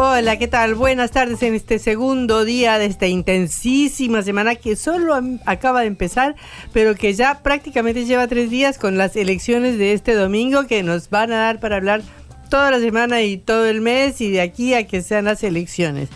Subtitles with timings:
[0.00, 0.76] Hola, ¿qué tal?
[0.76, 6.36] Buenas tardes en este segundo día de esta intensísima semana que solo acaba de empezar,
[6.72, 11.10] pero que ya prácticamente lleva tres días con las elecciones de este domingo que nos
[11.10, 12.02] van a dar para hablar
[12.48, 16.10] toda la semana y todo el mes y de aquí a que sean las elecciones.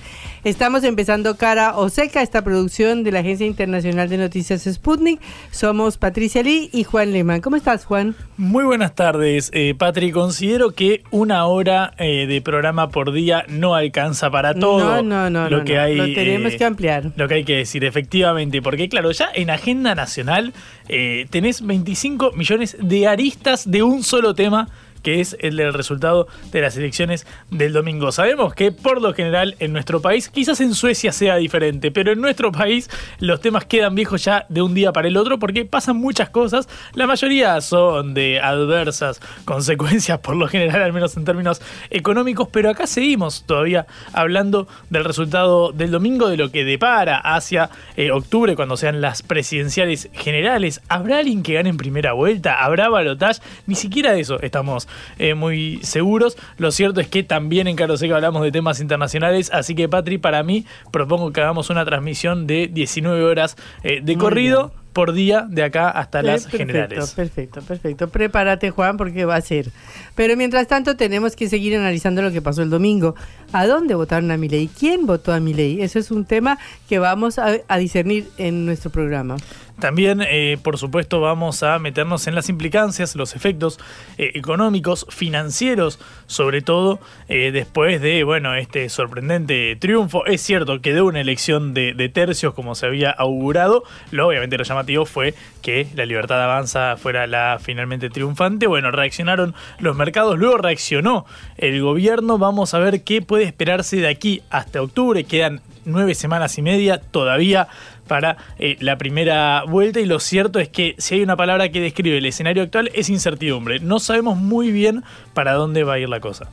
[0.45, 5.21] Estamos empezando Cara o Seca, esta producción de la Agencia Internacional de Noticias Sputnik.
[5.53, 7.41] Somos Patricia Lee y Juan Lehmann.
[7.41, 8.17] ¿Cómo estás, Juan?
[8.37, 10.11] Muy buenas tardes, eh, Patri.
[10.11, 15.01] Considero que una hora eh, de programa por día no alcanza para todo.
[15.01, 15.49] No, no, no.
[15.49, 15.95] Lo que hay.
[15.95, 17.13] Lo tenemos eh, que ampliar.
[17.15, 18.61] Lo que hay que decir, efectivamente.
[18.63, 20.53] Porque, claro, ya en Agenda Nacional
[20.89, 24.69] eh, tenés 25 millones de aristas de un solo tema
[25.03, 28.13] que es el del resultado de las elecciones del domingo.
[28.13, 32.21] Sabemos que por lo general en nuestro país, quizás en Suecia sea diferente, pero en
[32.21, 35.97] nuestro país los temas quedan viejos ya de un día para el otro porque pasan
[35.97, 36.69] muchas cosas.
[36.95, 42.71] La mayoría son de adversas consecuencias, por lo general, al menos en términos económicos, pero
[42.71, 48.57] acá seguimos todavía hablando del resultado del domingo, de lo que depara hacia eh, octubre
[48.57, 50.81] cuando sean las presidenciales generales.
[50.89, 52.63] ¿Habrá alguien que gane en primera vuelta?
[52.63, 53.41] ¿Habrá balotage?
[53.67, 54.89] Ni siquiera de eso estamos
[55.19, 56.37] eh, muy seguros.
[56.59, 60.19] Lo cierto es que también en Caro Seca hablamos de temas internacionales, así que Patri,
[60.19, 65.47] para mí propongo que hagamos una transmisión de 19 horas eh, de corrido por día
[65.49, 67.11] de acá hasta las perfecto, generales.
[67.13, 68.09] Perfecto, perfecto.
[68.09, 69.71] Prepárate, Juan, porque va a ser.
[70.15, 73.15] Pero mientras tanto, tenemos que seguir analizando lo que pasó el domingo.
[73.53, 74.69] ¿A dónde votaron a Milei?
[74.69, 75.81] ¿Quién votó a Milei?
[75.83, 76.59] Eso es un tema
[76.89, 79.37] que vamos a, a discernir en nuestro programa.
[79.79, 83.81] También, eh, por supuesto, vamos a meternos en las implicancias, los efectos
[84.19, 90.25] eh, económicos, financieros, sobre todo eh, después de, bueno, este sorprendente triunfo.
[90.27, 93.83] Es cierto, quedó una elección de, de, tercios como se había augurado.
[94.11, 98.67] Lo, obviamente lo llamativo fue que la libertad avanza fuera la finalmente triunfante.
[98.67, 102.39] Bueno, reaccionaron los mercados, luego reaccionó el gobierno.
[102.39, 105.25] Vamos a ver qué puede esperarse de aquí hasta octubre.
[105.25, 107.69] Quedan nueve semanas y media todavía
[108.13, 111.81] para eh, la primera vuelta y lo cierto es que si hay una palabra que
[111.81, 113.81] describe el escenario actual es incertidumbre.
[113.81, 115.03] No sabemos muy bien
[115.33, 116.51] para dónde va a ir la cosa.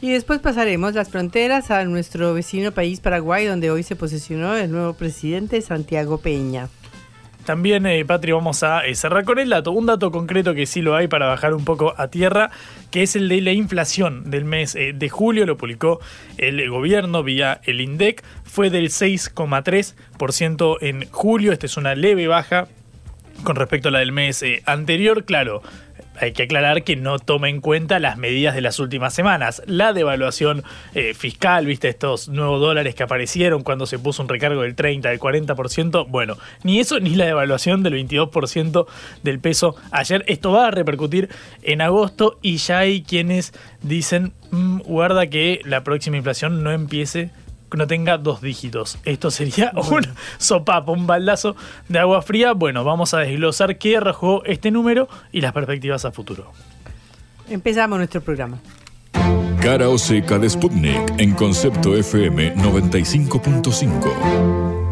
[0.00, 4.72] Y después pasaremos las fronteras a nuestro vecino país Paraguay, donde hoy se posesionó el
[4.72, 6.68] nuevo presidente Santiago Peña.
[7.48, 9.72] También, eh, Patri, vamos a eh, cerrar con el dato.
[9.72, 12.50] Un dato concreto que sí lo hay para bajar un poco a tierra,
[12.90, 15.46] que es el de la inflación del mes eh, de julio.
[15.46, 15.98] Lo publicó
[16.36, 18.22] el gobierno vía el INDEC.
[18.44, 21.52] Fue del 6,3% en julio.
[21.54, 22.68] Esta es una leve baja
[23.44, 25.24] con respecto a la del mes eh, anterior.
[25.24, 25.62] Claro,
[26.20, 29.62] hay que aclarar que no toma en cuenta las medidas de las últimas semanas.
[29.66, 30.64] La devaluación
[30.94, 35.08] eh, fiscal, viste, estos nuevos dólares que aparecieron cuando se puso un recargo del 30,
[35.08, 36.06] del 40%.
[36.08, 38.86] Bueno, ni eso ni la devaluación del 22%
[39.22, 40.24] del peso ayer.
[40.26, 41.28] Esto va a repercutir
[41.62, 43.52] en agosto y ya hay quienes
[43.82, 47.30] dicen, mmm, guarda que la próxima inflación no empiece
[47.74, 48.98] no tenga dos dígitos.
[49.04, 50.06] Esto sería un
[50.38, 51.56] sopapo, un baldazo
[51.88, 52.52] de agua fría.
[52.52, 56.52] Bueno, vamos a desglosar qué arrojó este número y las perspectivas a futuro.
[57.48, 58.58] Empezamos nuestro programa.
[59.60, 64.87] Cara o seca de Sputnik en concepto FM 95.5.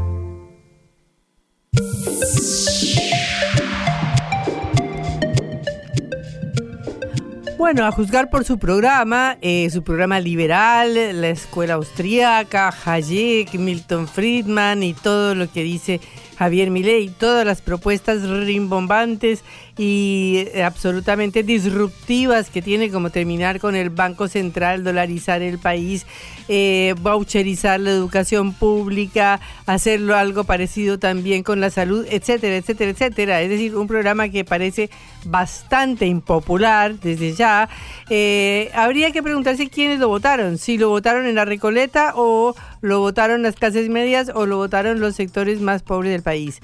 [7.57, 14.07] Bueno, a juzgar por su programa, eh, su programa liberal, la escuela austríaca, Hayek, Milton
[14.07, 16.01] Friedman y todo lo que dice
[16.39, 19.43] Javier Milei, todas las propuestas rimbombantes
[19.79, 26.07] y eh, absolutamente disruptivas que tiene como terminar con el Banco Central, dolarizar el país,
[26.49, 33.43] eh, voucherizar la educación pública, hacerlo algo parecido también con la salud, etcétera, etcétera, etcétera.
[33.43, 34.91] Es decir, un programa que parece
[35.25, 37.69] bastante impopular desde ya,
[38.09, 42.55] eh, habría que preguntarse quiénes lo votaron, si lo votaron en la Recoleta o
[42.87, 46.61] lo votaron las clases medias o lo votaron los sectores más pobres del país.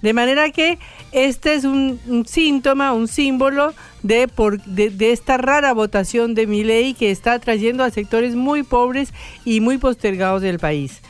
[0.00, 0.78] De manera que
[1.12, 6.64] este es un, síntoma, un símbolo de, por, de, de, esta rara votación de mi
[6.64, 9.12] ley que está atrayendo a sectores muy pobres
[9.44, 11.02] y muy postergados del país.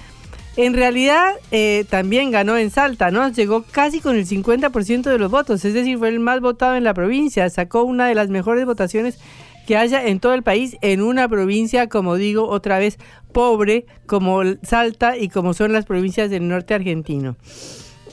[0.58, 3.28] En realidad eh, también ganó en Salta, ¿no?
[3.28, 6.82] Llegó casi con el 50% de los votos, es decir, fue el más votado en
[6.82, 9.20] la provincia, sacó una de las mejores votaciones
[9.68, 12.98] que haya en todo el país, en una provincia, como digo, otra vez
[13.32, 17.36] pobre, como Salta y como son las provincias del norte argentino.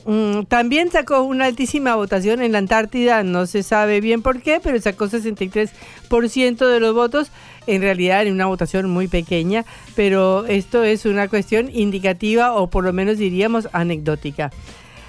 [0.05, 4.59] Mm, también sacó una altísima votación en la Antártida, no se sabe bien por qué,
[4.61, 7.31] pero sacó 63% de los votos,
[7.65, 9.65] en realidad en una votación muy pequeña,
[9.95, 14.51] pero esto es una cuestión indicativa o por lo menos diríamos anecdótica.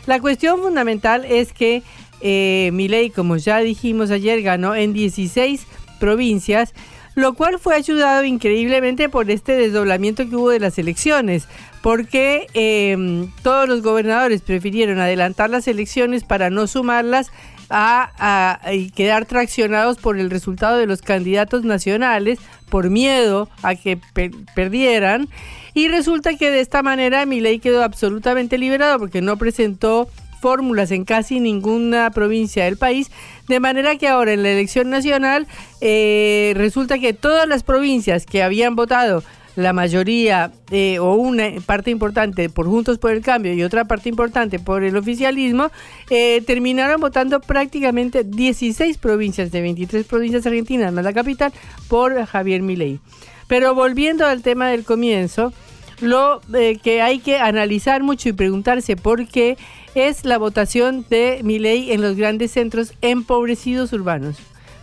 [0.07, 1.83] La cuestión fundamental es que
[2.23, 5.67] eh, Milei, como ya dijimos ayer, ganó en 16
[6.01, 6.73] provincias
[7.17, 11.49] lo cual fue ayudado increíblemente por este desdoblamiento que hubo de las elecciones,
[11.81, 17.33] porque em, todos los gobernadores prefirieron adelantar las elecciones para no sumarlas
[17.71, 18.61] a,
[18.95, 23.99] quedar traccionados por el resultado de los candidatos nacionales, por miedo a que
[24.55, 25.29] perdieran.
[25.73, 30.09] Y resulta que de esta manera ley quedó absolutamente liberado porque no presentó
[30.41, 33.11] fórmulas en casi ninguna provincia del país,
[33.49, 35.47] de manera que ahora en la elección nacional
[35.81, 39.23] eh, resulta que todas las provincias que habían votado
[39.57, 44.11] la mayoría eh, o una parte importante por Juntos por el Cambio y otra parte
[44.11, 45.71] importante por el oficialismo,
[46.11, 51.53] eh, terminaron votando prácticamente 16 provincias de 23 provincias argentinas más la capital
[51.89, 53.01] por Javier Milei.
[53.49, 55.55] Pero volviendo al tema del comienzo,
[56.01, 56.43] lo
[56.83, 59.57] que hay que analizar mucho y preguntarse por qué
[59.97, 64.37] es la votación de mi ley en los grandes centros empobrecidos urbanos.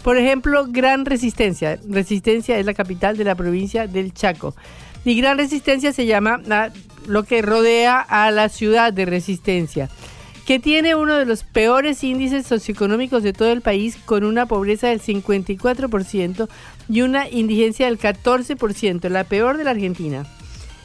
[0.03, 1.79] Por ejemplo, Gran Resistencia.
[1.87, 4.55] Resistencia es la capital de la provincia del Chaco.
[5.05, 6.41] Y Gran Resistencia se llama
[7.07, 9.89] lo que rodea a la ciudad de Resistencia,
[10.45, 14.87] que tiene uno de los peores índices socioeconómicos de todo el país, con una pobreza
[14.87, 16.49] del 54%
[16.89, 20.25] y una indigencia del 14%, la peor de la Argentina.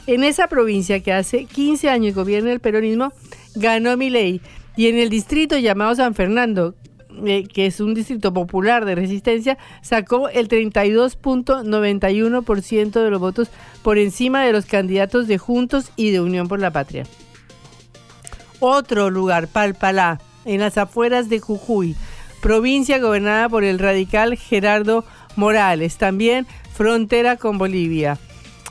[0.08, 3.12] En esa provincia que hace 15 años gobierna el peronismo,
[3.54, 4.40] ganó mi ley.
[4.74, 6.74] Y en el distrito llamado San Fernando,
[7.26, 13.50] eh, que es un distrito popular de resistencia, sacó el 32.91% de los votos
[13.82, 17.04] por encima de los candidatos de Juntos y de Unión por la Patria.
[18.60, 21.96] Otro lugar, Palpalá, en las afueras de Jujuy,
[22.40, 25.04] provincia gobernada por el radical Gerardo
[25.36, 28.18] Morales, también frontera con Bolivia.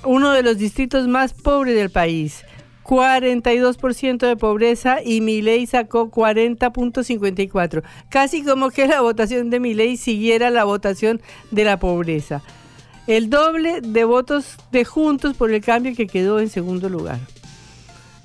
[0.03, 2.43] Uno de los distritos más pobres del país.
[2.87, 7.83] 42% de pobreza y ley sacó 40.54.
[8.09, 12.41] Casi como que la votación de ley siguiera la votación de la pobreza.
[13.05, 17.19] El doble de votos de Juntos por el Cambio que quedó en segundo lugar.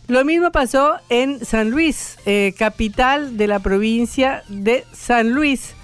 [0.08, 5.74] Lo mismo pasó en San Luis, eh, capital de la provincia de San Luis,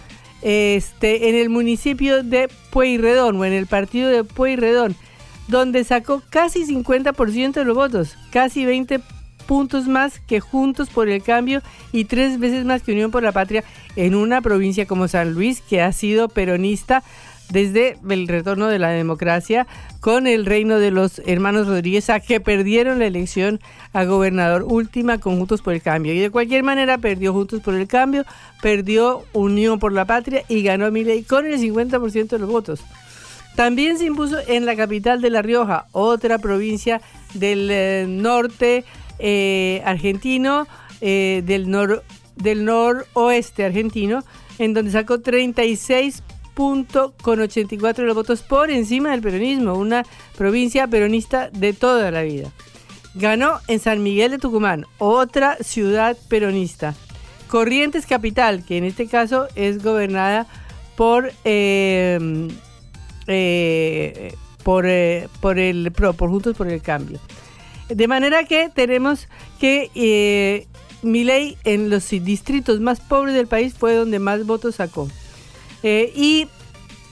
[0.42, 4.96] este, en el municipio de Pueyrredón o en el partido de Pueyrredón
[5.48, 9.00] donde sacó casi 50% de los votos, casi 20
[9.46, 13.32] puntos más que Juntos por el Cambio y tres veces más que Unión por la
[13.32, 13.64] Patria
[13.96, 17.02] en una provincia como San Luis, que ha sido peronista
[17.50, 19.66] desde el retorno de la democracia
[20.00, 23.58] con el reino de los hermanos Rodríguez a que perdieron la elección
[23.94, 26.12] a gobernador última con Juntos por el Cambio.
[26.12, 28.24] Y de cualquier manera perdió Juntos por el Cambio,
[28.60, 32.84] perdió Unión por la Patria y ganó Milei con el 50% de los votos.
[33.58, 37.00] También se impuso en la capital de La Rioja, otra provincia
[37.34, 38.84] del eh, norte
[39.18, 40.68] eh, argentino,
[41.00, 42.04] del, nor,
[42.36, 44.22] del noroeste argentino,
[44.60, 46.22] en donde sacó 36
[46.54, 50.04] punto con 84 de los votos por encima del peronismo, una
[50.36, 52.52] provincia peronista de toda la vida.
[53.16, 56.94] Ganó en San Miguel de Tucumán, otra ciudad peronista.
[57.48, 60.46] Corrientes Capital, que en este caso es gobernada
[60.94, 62.48] por, eh,
[63.28, 67.18] eh, por, eh, por el por Juntos por el Cambio.
[67.88, 70.66] De manera que tenemos que eh,
[71.02, 75.08] Milei en los distritos más pobres del país fue donde más votos sacó.
[75.82, 76.48] Eh, y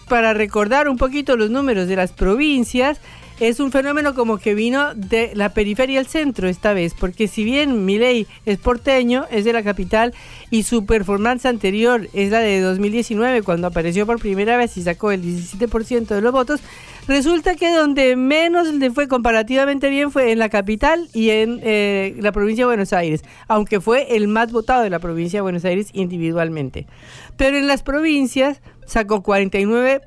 [0.09, 3.01] para recordar un poquito los números de las provincias,
[3.41, 7.45] es un fenómeno como que vino de la periferia al centro esta vez, porque si
[7.45, 10.15] bien Milei es porteño, es de la capital
[10.51, 15.13] y su performance anterior es la de 2019 cuando apareció por primera vez y sacó
[15.13, 16.61] el 17% de los votos,
[17.07, 22.17] resulta que donde menos le fue comparativamente bien fue en la capital y en eh,
[22.19, 25.65] la provincia de Buenos Aires, aunque fue el más votado de la provincia de Buenos
[25.65, 26.87] Aires individualmente.
[27.37, 30.01] Pero en las provincias sacó 49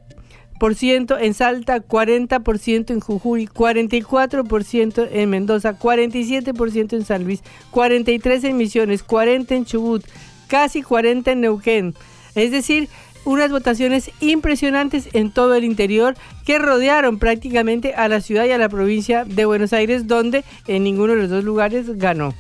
[0.61, 9.05] en Salta, 40% en Jujuy, 44% en Mendoza, 47% en San Luis, 43% en Misiones,
[9.05, 10.05] 40% en Chubut,
[10.47, 11.95] casi 40% en Neuquén.
[12.35, 12.89] Es decir,
[13.25, 18.57] unas votaciones impresionantes en todo el interior que rodearon prácticamente a la ciudad y a
[18.57, 22.33] la provincia de Buenos Aires, donde en ninguno de los dos lugares ganó.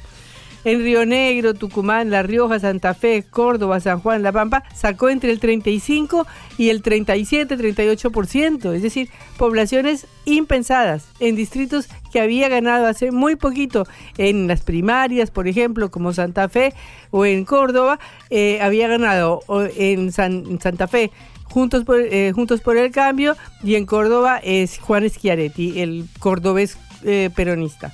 [0.63, 5.31] En Río Negro, Tucumán, La Rioja, Santa Fe, Córdoba, San Juan, La Pampa, sacó entre
[5.31, 12.87] el 35 y el 37, 38%, es decir, poblaciones impensadas en distritos que había ganado
[12.87, 13.87] hace muy poquito
[14.17, 16.73] en las primarias, por ejemplo, como Santa Fe
[17.11, 17.99] o en Córdoba,
[18.29, 19.41] eh, había ganado
[19.77, 21.11] en, Santa Fe
[21.45, 26.77] Juntos por, eh, Juntos por el Cambio y en Córdoba es Juan Schiaretti, el cordobés
[27.03, 27.91] eh, peronista.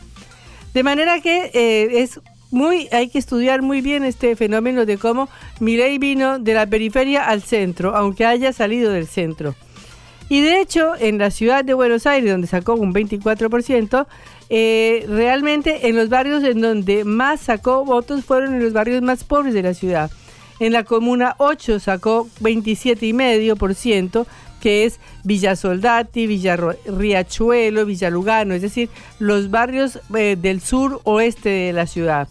[0.74, 2.20] De manera que es
[2.56, 5.28] muy, hay que estudiar muy bien este fenómeno de cómo
[5.60, 9.56] Milei vino de la periferia al centro, aunque haya salido del centro.
[10.30, 14.08] Y de hecho, en la ciudad de Buenos Aires, donde sacó un 24%,
[14.50, 19.26] eh, realmente en los barrios en donde más sacó votos fueron en los barrios más
[19.26, 20.10] pobres de la ciudad.
[20.60, 24.26] En la comuna 8 sacó 27,5%,
[24.66, 31.02] que es Villa Soldati, Villa Riachuelo, Villa Lugano, es decir, los barrios eh, del sur
[31.04, 32.28] oeste de la ciudad.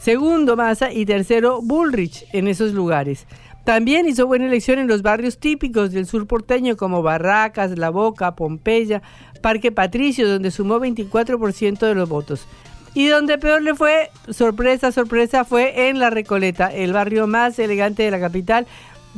[0.00, 3.26] Segundo, Massa y tercero, Bullrich en esos lugares.
[3.64, 8.34] También hizo buena elección en los barrios típicos del sur porteño como Barracas, La Boca,
[8.34, 9.02] Pompeya,
[9.42, 12.46] Parque Patricio, donde sumó 24% de los votos.
[12.94, 18.04] Y donde peor le fue, sorpresa, sorpresa, fue en La Recoleta, el barrio más elegante
[18.04, 18.66] de la capital,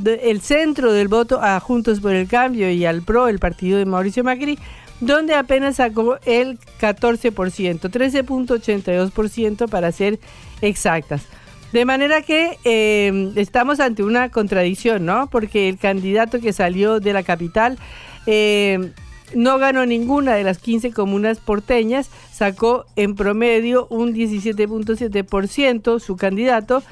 [0.04, 3.85] el centro del voto a Juntos por el Cambio y al PRO, el partido de
[3.85, 4.59] Mauricio Macri,
[5.00, 7.33] donde apenas sacó el 14%,
[7.80, 10.19] 13.82% para ser
[10.61, 11.26] exactas.
[11.73, 15.28] De manera que eh, estamos ante una contradicción, ¿no?
[15.30, 17.78] Porque el candidato que salió de la capital
[18.26, 18.92] eh,
[19.35, 26.83] no ganó ninguna de las 15 comunas porteñas, sacó en promedio un 17.7% su candidato,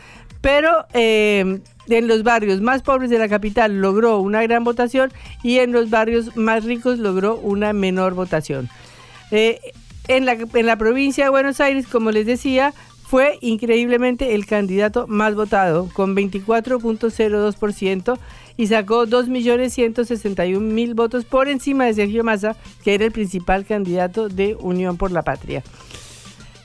[0.49, 5.13] pero eh, en los barrios más pobres de la capital logró una gran votación
[5.43, 8.71] y en los barrios más ricos logró una menor votación.
[9.31, 12.73] en, la, en la provincia de Buenos Aires, como les decía,
[13.07, 18.19] fue increíblemente el candidato más votado, con 24.02%
[18.57, 24.55] y sacó 2.161.000 votos por encima de Sergio Massa, que era el principal candidato de
[24.55, 25.63] Unión por la Patria.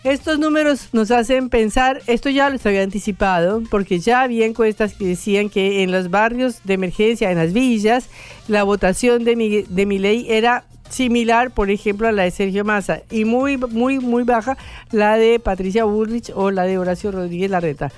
[0.03, 5.05] Estos números nos hacen pensar, esto ya lo había anticipado, porque ya había encuestas que
[5.05, 8.09] decían que en los barrios de emergencia, en las villas,
[8.49, 12.65] la votación de mi, de mi ley era similar, por ejemplo, a la de Sergio
[12.65, 14.57] Massa y muy, muy, muy baja
[14.91, 17.89] la de Patricia Bullrich o la de Horacio Rodríguez Larreta.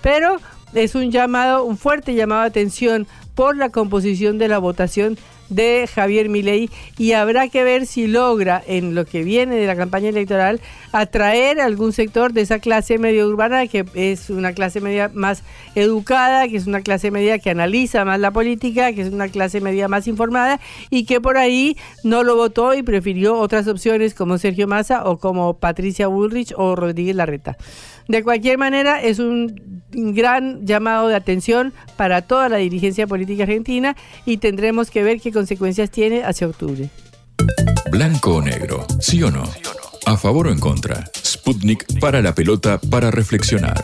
[0.00, 0.38] Pero
[0.74, 5.16] es un llamado, un fuerte llamado de atención por la composición de la votación
[5.50, 9.76] de Javier Milei y habrá que ver si logra en lo que viene de la
[9.76, 10.60] campaña electoral
[10.92, 15.42] atraer a algún sector de esa clase media urbana que es una clase media más
[15.74, 19.60] educada, que es una clase media que analiza más la política, que es una clase
[19.60, 24.38] media más informada y que por ahí no lo votó y prefirió otras opciones como
[24.38, 27.56] Sergio Massa o como Patricia Bullrich o Rodríguez Larreta.
[28.10, 33.94] De cualquier manera, es un gran llamado de atención para toda la dirigencia política argentina
[34.26, 36.90] y tendremos que ver qué consecuencias tiene hacia octubre.
[37.92, 39.44] Blanco o negro, sí o no.
[40.06, 41.08] A favor o en contra.
[41.24, 43.80] Sputnik para la pelota para reflexionar.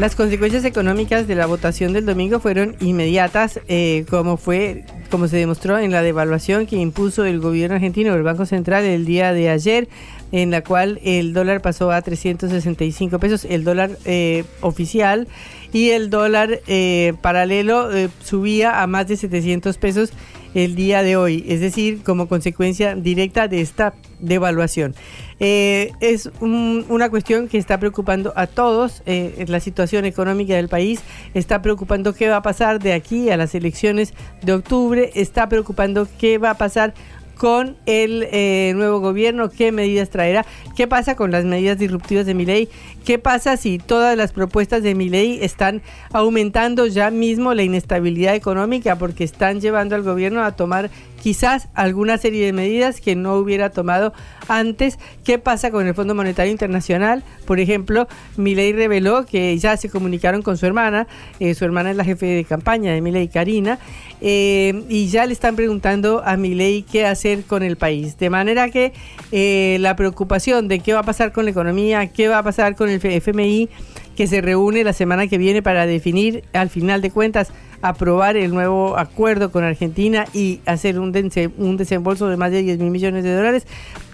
[0.00, 5.36] Las consecuencias económicas de la votación del domingo fueron inmediatas, eh, como fue, como se
[5.36, 9.50] demostró en la devaluación que impuso el gobierno argentino, el Banco Central, el día de
[9.50, 9.88] ayer,
[10.32, 15.28] en la cual el dólar pasó a 365 pesos, el dólar eh, oficial,
[15.70, 17.90] y el dólar eh, paralelo
[18.24, 20.14] subía a más de 700 pesos
[20.54, 24.94] el día de hoy, es decir, como consecuencia directa de esta devaluación.
[25.38, 30.68] Eh, es un- una cuestión que está preocupando a todos, eh, la situación económica del
[30.68, 31.00] país,
[31.34, 36.06] está preocupando qué va a pasar de aquí a las elecciones de octubre, está preocupando
[36.18, 36.92] qué va a pasar
[37.38, 40.44] con el eh, nuevo gobierno, qué medidas traerá,
[40.76, 42.68] qué pasa con las medidas disruptivas de mi ley,
[43.04, 48.34] qué pasa si todas las propuestas de mi ley están aumentando ya mismo la inestabilidad
[48.34, 50.90] económica porque están llevando al gobierno a tomar
[51.20, 54.12] quizás alguna serie de medidas que no hubiera tomado
[54.48, 54.98] antes.
[55.24, 57.22] ¿Qué pasa con el Fondo Monetario Internacional?
[57.46, 61.06] Por ejemplo, Milei reveló que ya se comunicaron con su hermana,
[61.38, 63.78] eh, su hermana es la jefe de campaña de Milei, Karina,
[64.20, 68.18] eh, y ya le están preguntando a Milei qué hacer con el país.
[68.18, 68.92] De manera que
[69.32, 72.74] eh, la preocupación de qué va a pasar con la economía, qué va a pasar
[72.74, 73.68] con el FMI,
[74.16, 78.52] que se reúne la semana que viene para definir, al final de cuentas, aprobar el
[78.52, 83.34] nuevo acuerdo con Argentina y hacer un, desembolso de más de 10 mil millones de
[83.34, 83.66] dólares.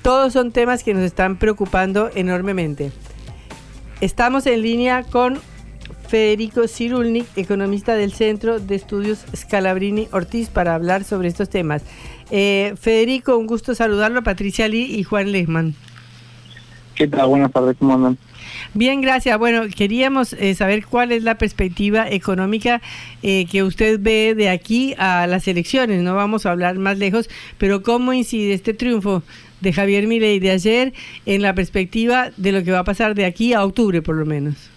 [0.02, 2.92] Todos son temas que nos están preocupando enormemente.
[4.00, 5.38] Estamos en línea con
[6.08, 11.82] Federico Cirulnik, economista del Centro de Estudios Scalabrini Ortiz, para hablar sobre estos temas.
[12.30, 15.74] Eh, Federico, un gusto saludarlo, Patricia Lee y Juan Lehmann.
[16.94, 17.28] ¿Qué tal?
[17.28, 18.18] Buenas tardes, ¿cómo andan?
[18.74, 19.38] Bien, gracias.
[19.38, 22.80] Bueno, queríamos eh, saber cuál es la perspectiva económica
[23.22, 26.02] eh, que usted ve de aquí a las elecciones.
[26.02, 29.22] No vamos a hablar más lejos, pero cómo incide este triunfo
[29.60, 30.92] de Javier Milei de ayer
[31.24, 34.26] en la perspectiva de lo que va a pasar de aquí a octubre, por lo
[34.26, 34.70] menos.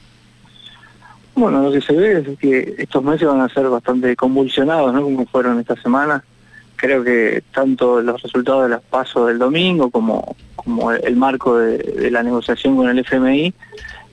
[1.35, 5.01] Bueno, lo que se ve es que estos meses van a ser bastante convulsionados, ¿no?
[5.01, 6.23] Como fueron esta semana.
[6.79, 12.09] Creo que tanto los resultados de las pasos del domingo como, como el, marco de,
[12.09, 13.53] la negociación con el FMI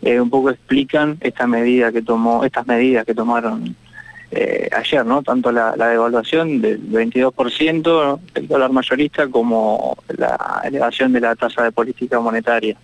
[0.03, 3.77] eh, un poco explican esta medida que tomó, estas medidas que tomaron
[4.33, 5.23] eh, ayer, ¿no?
[5.23, 11.63] Tanto la, la devaluación del 22% del dólar mayorista como la elevación de la tasa
[11.63, 12.77] de política monetaria.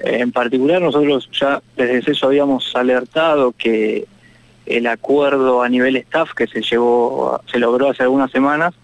[0.00, 4.06] Eh, En particular, nosotros ya desde eso habíamos alertado que
[4.66, 8.74] el acuerdo a nivel staff que se llevó, se logró hace algunas semanas,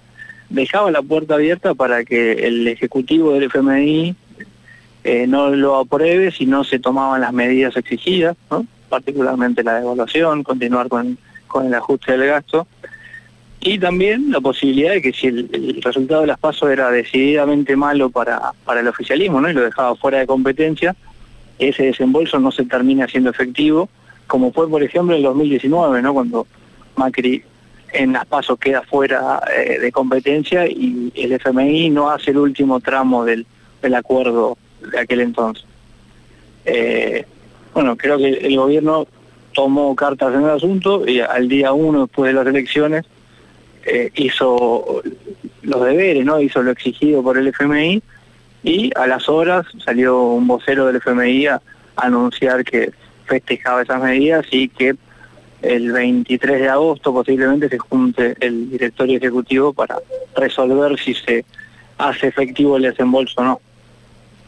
[0.48, 4.14] dejaba la puerta abierta para que el ejecutivo del FMI
[5.04, 8.36] eh, no lo apruebe si no se tomaban las medidas exigidas,
[8.88, 11.18] particularmente la devaluación, continuar con,
[11.48, 12.66] con el ajuste del gasto,
[13.60, 17.76] y también la posibilidad de que si el, el resultado de las pasos era decididamente
[17.76, 19.48] malo para, para el oficialismo ¿no?
[19.48, 20.96] y lo dejaba fuera de competencia,
[21.58, 23.88] ese desembolso no se termina siendo efectivo,
[24.32, 26.14] como fue por ejemplo en el 2019, ¿no?
[26.14, 26.46] cuando
[26.96, 27.42] Macri
[27.92, 32.80] en las pasos queda fuera eh, de competencia y el FMI no hace el último
[32.80, 33.44] tramo del,
[33.82, 34.56] del acuerdo
[34.90, 35.66] de aquel entonces.
[36.64, 37.26] Eh,
[37.74, 39.06] bueno, creo que el gobierno
[39.52, 43.04] tomó cartas en el asunto y al día uno después de las elecciones
[43.84, 45.02] eh, hizo
[45.60, 46.40] los deberes, ¿no?
[46.40, 48.02] Hizo lo exigido por el FMI
[48.62, 51.60] y a las horas salió un vocero del FMI a
[51.96, 52.92] anunciar que
[53.26, 54.94] festejaba esas medidas y que
[55.62, 59.96] el 23 de agosto posiblemente se junte el directorio ejecutivo para
[60.36, 61.44] resolver si se
[61.98, 63.60] hace efectivo el desembolso o no.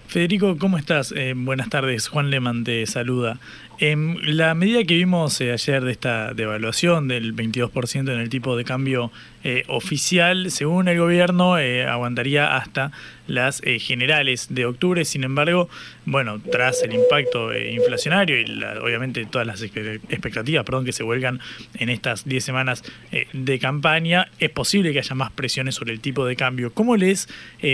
[0.09, 1.13] Federico, ¿cómo estás?
[1.17, 3.39] Eh, buenas tardes, Juan Leman te saluda.
[3.81, 8.57] Em, la medida que vimos eh, ayer de esta devaluación del 22% en el tipo
[8.57, 9.11] de cambio
[9.43, 12.93] eh, oficial, según el gobierno, eh, aguantaría hasta
[13.27, 15.05] las eh, generales de octubre.
[15.05, 15.69] Sin embargo,
[16.07, 21.41] bueno, tras el impacto inflacionario y la- obviamente todas las expectativas perdón, que se vuelcan
[21.75, 22.85] en estas 10 semanas
[23.33, 26.73] de campaña, es posible que haya más presiones sobre el tipo de cambio.
[26.73, 27.29] ¿Cómo lees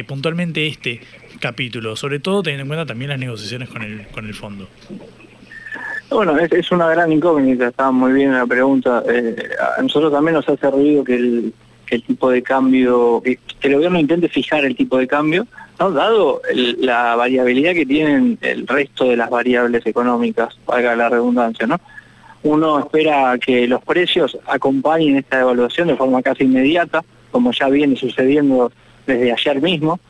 [0.07, 1.03] puntualmente este
[1.41, 1.95] capítulo?
[1.95, 4.67] Sobre todo teniendo en cuenta también las negociaciones con el, con el fondo.
[6.11, 9.03] Bueno, es, una gran incógnita, estaba muy bien la pregunta.
[9.09, 9.37] Eh,
[9.79, 11.53] a nosotros también nos hace ruido que el,
[12.05, 15.46] tipo de cambio, que, el gobierno intente fijar el tipo de cambio,
[15.79, 15.92] ¿no?
[15.92, 16.42] dado
[16.79, 21.81] la variabilidad que tienen el resto de las variables económicas, valga la redundancia, ¿no?
[22.42, 27.96] Uno espera que los precios acompañen esta devaluación de forma casi inmediata, como ya viene
[27.96, 28.73] sucediendo
[29.07, 30.01] desde ayer mismo.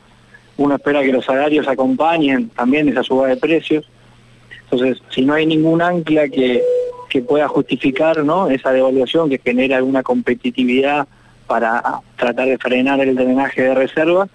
[0.57, 3.87] Uno espera que los salarios acompañen también esa subida de precios.
[4.71, 6.63] Entonces, si no hay ningún ancla que,
[7.09, 8.49] que pueda justificar ¿no?
[8.49, 11.07] esa devaluación que genera alguna competitividad
[11.45, 11.83] para
[12.15, 14.29] tratar de frenar el drenaje de reservas,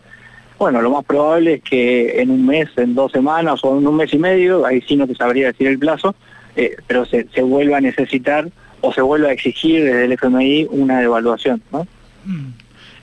[0.59, 3.97] bueno, lo más probable es que en un mes, en dos semanas o en un
[3.97, 6.15] mes y medio, ahí sí no te sabría decir el plazo,
[6.55, 8.49] eh, pero se, vuelva a necesitar
[8.81, 11.87] o se vuelva a exigir desde el FMI una devaluación, ¿no?
[12.25, 12.53] Mm.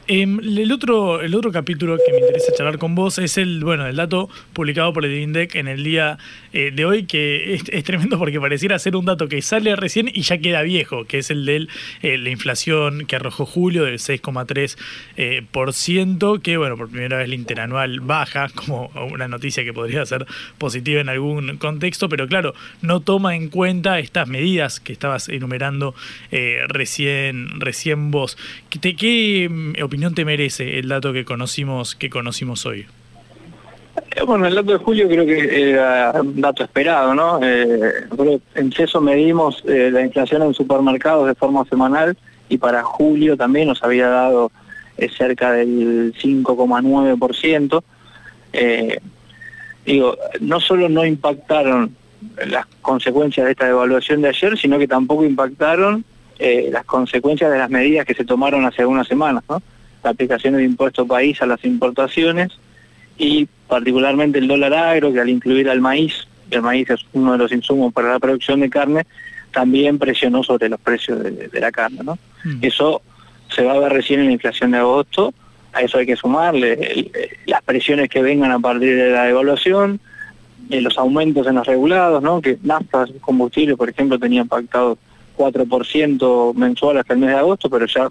[0.07, 3.87] Em, el, otro, el otro capítulo que me interesa charlar con vos es el, bueno,
[3.87, 6.17] el dato publicado por el INDEC en el día
[6.51, 10.23] eh, de hoy, que es, tremendo porque pareciera ser un dato que sale recién y
[10.23, 11.67] ya queda viejo, que es el de
[12.01, 14.75] eh, la inflación que arrojó julio del 6,3%,
[15.15, 20.25] eh, que bueno, por primera vez la interanual baja, como una noticia que podría ser
[20.57, 25.95] positiva en algún contexto, pero claro, no toma en cuenta estas medidas que estabas enumerando
[26.67, 28.37] recién, recién vos.
[28.69, 29.49] ¿Qué, qué
[29.93, 32.87] opinión te merece el dato que conocimos, que conocimos hoy?
[34.15, 37.39] Eh, bueno, el dato de julio creo que era un dato esperado, ¿no?
[37.43, 38.07] Eh,
[38.55, 42.17] en CESO medimos eh, la inflación en supermercados de forma semanal
[42.49, 44.51] y para julio también nos había dado
[45.15, 47.83] cerca del 5,9%.
[49.85, 51.95] digo, no solo no impactaron
[52.47, 56.03] las consecuencias de esta devaluación de ayer, sino que tampoco impactaron
[56.39, 59.61] las consecuencias de las medidas que se tomaron hace algunas semanas, ¿no?
[60.03, 62.51] La aplicación de impuesto país a las importaciones
[63.17, 67.37] y particularmente el dólar agro, que al incluir al maíz, el maíz es uno de
[67.37, 69.05] los insumos para la producción de carne,
[69.51, 71.99] también presionó sobre los precios de, la carne.
[72.03, 72.17] ¿no?
[72.43, 72.59] Mm.
[72.61, 73.01] Eso
[73.49, 75.33] se va a ver recién en la inflación de agosto,
[75.73, 77.09] a eso hay que sumarle
[77.45, 79.99] las presiones que vengan a partir de la devaluación,
[80.69, 82.41] eh, los aumentos en los regulados, ¿no?
[82.41, 84.97] que naftas, combustible, por ejemplo, tenían pactado
[85.37, 88.09] 4% mensual hasta el mes de agosto, pero ya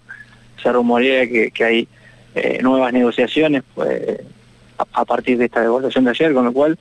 [0.62, 1.88] se rumorea que, hay
[2.34, 4.20] eh, nuevas negociaciones pues,
[4.78, 6.78] a, partir de esta devaluación de ayer, con lo cual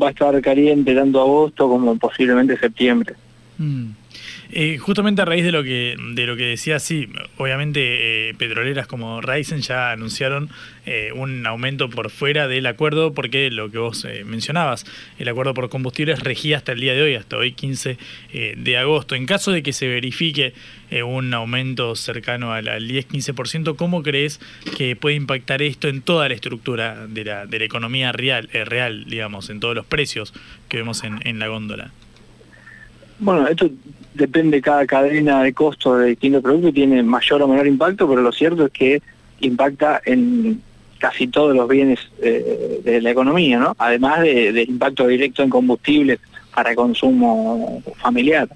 [0.00, 3.14] va a estar caliente tanto agosto como posiblemente septiembre.
[3.58, 3.90] Mm.
[4.52, 8.86] Eh, justamente a raíz de lo que de lo que decía, sí, obviamente eh, petroleras
[8.86, 10.50] como Ryzen ya anunciaron
[10.84, 14.86] eh, un aumento por fuera del acuerdo, porque lo que vos mencionabas,
[15.18, 17.98] el acuerdo por combustibles regía hasta el día de hoy, hasta hoy 15
[18.56, 19.16] de agosto.
[19.16, 20.54] En caso de que se verifique
[21.04, 24.40] un aumento cercano al, 10-15%, ¿cómo crees
[24.76, 29.06] que puede impactar esto en toda la estructura de la, de la economía real, real,
[29.06, 30.32] digamos, en todos los precios
[30.68, 31.90] que vemos en, en la góndola?
[33.18, 33.70] Bueno, esto
[34.14, 38.32] depende cada cadena de costos de distintos productos, tiene mayor o menor impacto, pero lo
[38.32, 39.02] cierto es que
[39.40, 40.60] impacta en
[40.98, 43.74] casi todos los bienes eh, de la economía, ¿no?
[43.78, 46.18] Además del impacto directo en combustibles
[46.54, 48.48] para consumo familiar.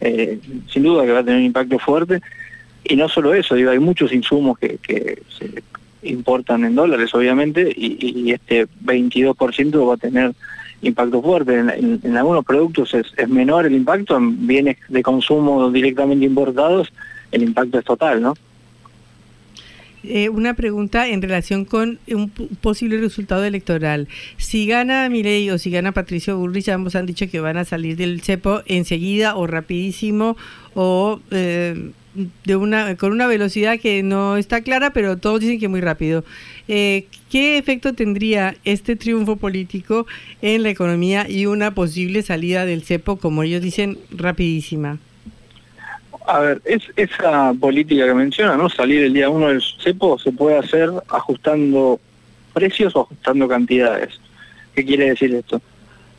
[0.00, 2.20] Eh, sin duda que va a tener un impacto fuerte.
[2.84, 4.78] Y no solo eso, digo, hay muchos insumos que,
[5.38, 5.62] se
[6.02, 10.32] importan en dólares, obviamente, y, y este 22% va a tener
[10.82, 11.58] impacto fuerte.
[11.58, 16.92] En, algunos productos es, menor el impacto, en bienes de consumo directamente importados
[17.30, 18.34] el impacto es total, ¿no?
[20.04, 24.08] Eh, una pregunta en relación con un posible resultado electoral.
[24.36, 27.96] Si gana Milei o si gana Patricio Bullrich, ambos han dicho que van a salir
[27.96, 30.36] del cepo enseguida o rapidísimo
[30.74, 35.68] o eh, de una con una velocidad que no está clara, pero todos dicen que
[35.68, 36.24] muy rápido.
[36.68, 40.06] Eh, ¿Qué efecto tendría este triunfo político
[40.42, 44.98] en la economía y una posible salida del cepo, como ellos dicen, rapidísima?
[46.26, 48.68] A ver, es, esa política que menciona, ¿no?
[48.68, 51.98] Salir el día uno del cepo se puede hacer ajustando
[52.52, 54.20] precios o ajustando cantidades.
[54.74, 55.60] ¿Qué quiere decir esto?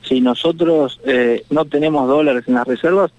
[0.01, 3.11] Si nosotros eh, no tenemos dólares en las reservas,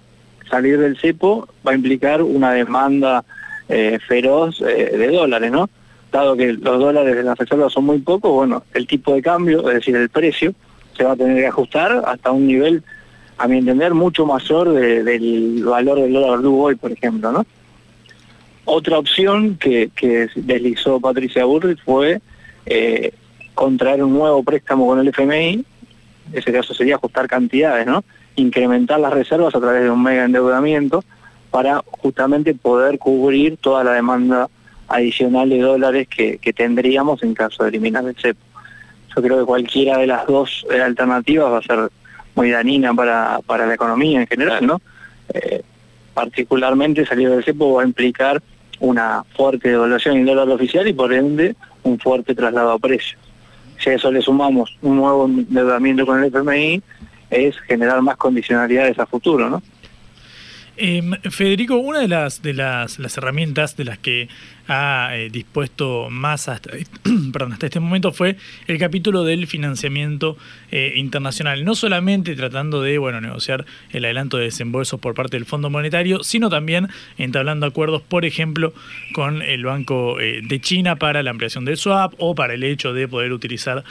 [0.49, 3.25] salir del cepo va a implicar una demanda
[3.69, 5.69] eh, feroz eh, de dólares, ¿no?
[6.13, 9.69] Dado que los dólares de las reservas son muy pocos, bueno, el tipo de cambio,
[9.69, 10.55] es decir, el precio,
[10.97, 12.83] se va a tener que ajustar hasta un nivel,
[13.39, 17.45] a mi entender, mucho mayor del valor del dólar blue hoy, por ejemplo, ¿no?
[18.67, 19.91] Otra opción que,
[20.37, 22.21] deslizó Patricia Burrich fue
[22.65, 23.13] eh,
[23.55, 25.65] contraer un nuevo préstamo con el FMI,
[26.33, 28.05] ese caso sería ajustar cantidades, ¿no?
[28.37, 31.05] Incrementar las reservas a través de un mega endeudamiento
[31.51, 34.49] para justamente poder cubrir toda la demanda
[34.89, 38.41] adicional de dólares que, tendríamos en caso de eliminar el CEPO.
[39.15, 41.91] Yo creo que cualquiera de las dos eh, alternativas va a ser
[42.35, 44.81] muy danina para, para la economía en general, ¿no?
[45.33, 45.63] Eh,
[46.13, 48.43] particularmente salir del CEPO va a implicar
[48.81, 53.21] una fuerte devaluación en dólar oficial y por ende un fuerte traslado a precios.
[53.79, 56.83] Si a eso le sumamos un nuevo endeudamiento con el FMI,
[57.35, 59.63] es generar más condicionalidades a futuro, ¿no?
[60.77, 64.29] Em, Federico, una de las, de las, las herramientas de las que
[64.67, 66.71] ha eh, dispuesto más hasta,
[67.33, 70.37] perdón, hasta este momento fue el capítulo del financiamiento
[70.73, 71.65] eh, internacional.
[71.65, 76.25] No solamente tratando de bueno, negociar el adelanto de desembolsos por parte del Fondo Monetario,
[76.25, 78.73] sino también entablando acuerdos, por ejemplo,
[79.13, 82.93] con el Banco eh, de China para la ampliación del swap o para el hecho
[82.93, 83.85] de poder utilizar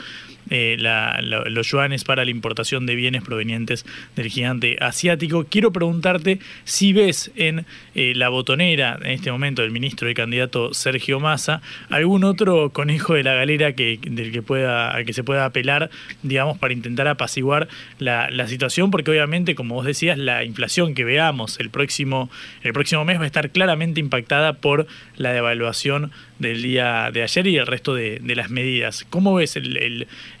[0.50, 5.44] eh, los yuanes para la importación de bienes provenientes del gigante asiático.
[5.48, 10.74] Quiero preguntarte si ves en eh, la botonera en este momento del ministro y candidato
[10.74, 15.24] Sergio Massa algún otro conejo de la galera que, del que pueda, al que se
[15.24, 15.90] pueda apelar,
[16.22, 21.04] digamos, para intentar apaciguar la, la situación, porque obviamente, como vos decías, la inflación que
[21.04, 22.30] veamos el próximo,
[22.62, 27.46] el próximo mes va a estar claramente impactada por la devaluación del día de ayer
[27.46, 29.06] y el resto de, las medidas.
[29.10, 29.56] ¿Cómo ves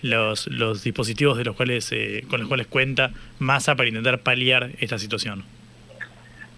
[0.04, 4.70] los, los, dispositivos de los cuales, eh, con los cuales cuenta Massa para intentar paliar
[4.78, 5.44] esta situación?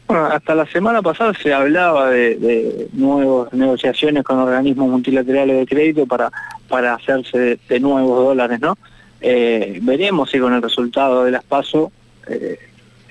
[0.09, 6.07] Bueno, hasta la semana pasada se hablaba de, nuevas negociaciones con organismos multilaterales de crédito
[6.07, 6.31] para,
[6.69, 8.77] para hacerse de, nuevos dólares, ¿no?
[9.21, 11.91] Eh, veremos si con el resultado de las PASO
[12.29, 12.59] eh,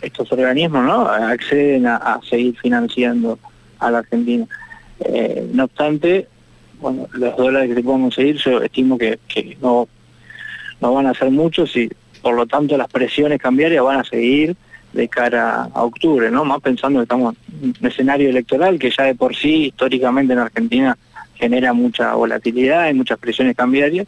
[0.02, 1.08] estos organismos ¿no?
[1.08, 3.39] acceden a seguir financiando
[3.80, 4.45] a la Argentina.
[5.52, 6.28] No obstante,
[6.80, 9.17] bueno, los dólares que se pueden conseguir yo estimo que,
[9.62, 9.88] no,
[10.86, 11.89] no van a ser muchos y
[12.21, 14.56] por lo tanto las presiones cambiarias van a seguir
[14.93, 16.45] de cara a octubre, ¿no?
[16.45, 20.39] Más pensando que estamos en un escenario electoral que ya de por sí históricamente en
[20.39, 20.95] Argentina
[21.34, 24.06] genera mucha volatilidad y muchas presiones cambiarias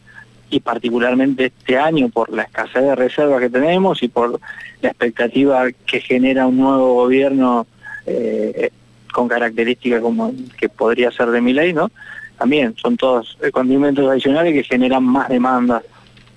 [0.52, 4.40] y particularmente este año por la escasez de reservas que tenemos y por
[4.82, 7.66] la expectativa que genera un nuevo gobierno
[8.06, 8.70] eh,
[9.12, 11.90] con características como que podría ser de mi ley, ¿no?
[12.38, 15.82] También son todos condimentos adicionales que generan más demanda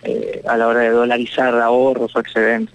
[0.03, 2.75] eh, a la hora de dolarizar ahorros o excedentes.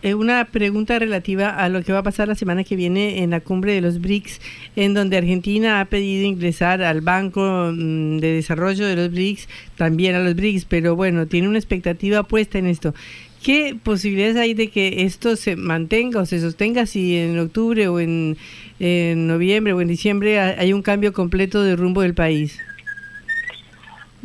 [0.00, 3.30] Eh, una pregunta relativa a lo que va a pasar la semana que viene en
[3.30, 4.40] la cumbre de los BRICS,
[4.76, 10.14] en donde Argentina ha pedido ingresar al Banco mm, de Desarrollo de los BRICS, también
[10.14, 12.94] a los BRICS, pero bueno, tiene una expectativa puesta en esto.
[13.42, 17.98] ¿Qué posibilidades hay de que esto se mantenga o se sostenga si en octubre o
[18.00, 18.36] en,
[18.78, 22.58] noviembre o en diciembre hay un cambio completo de rumbo del país?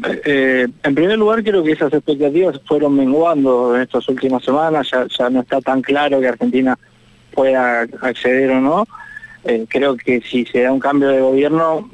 [0.01, 4.89] Eh, en primer lugar, creo que esas expectativas fueron menguando en estas últimas semanas.
[4.91, 6.77] Ya, no está tan claro que Argentina
[7.33, 8.87] pueda acceder o no.
[9.43, 11.89] Eh, creo que si se da un cambio de gobierno,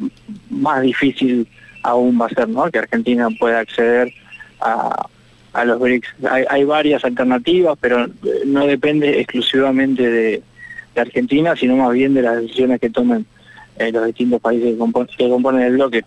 [0.49, 1.47] más difícil
[1.81, 2.69] aún va a ser ¿no?
[2.69, 4.13] que Argentina pueda acceder
[4.61, 5.07] a,
[5.65, 6.07] los BRICS.
[6.49, 8.09] Hay, varias alternativas, pero eh,
[8.45, 10.43] no depende exclusivamente de,
[10.95, 13.25] Argentina, sino más bien de las decisiones que tomen
[13.93, 14.75] los distintos países
[15.17, 16.03] que, componen el bloque.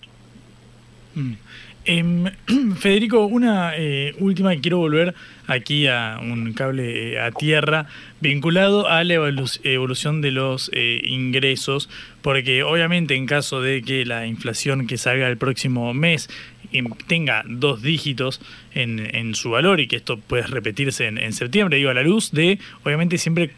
[1.15, 1.33] Mm.
[1.85, 2.31] Em,
[2.77, 5.15] Federico, una eh, última y quiero volver
[5.47, 7.87] aquí a un cable a tierra
[8.21, 11.91] vinculado a la evolución de los ingresos,
[12.23, 16.31] porque obviamente en caso de que la inflación que salga el próximo mes
[17.07, 18.41] tenga dos dígitos
[18.75, 22.31] en, en, su valor y que esto puede repetirse en, septiembre, digo, a la luz
[22.33, 23.51] de, obviamente, siempre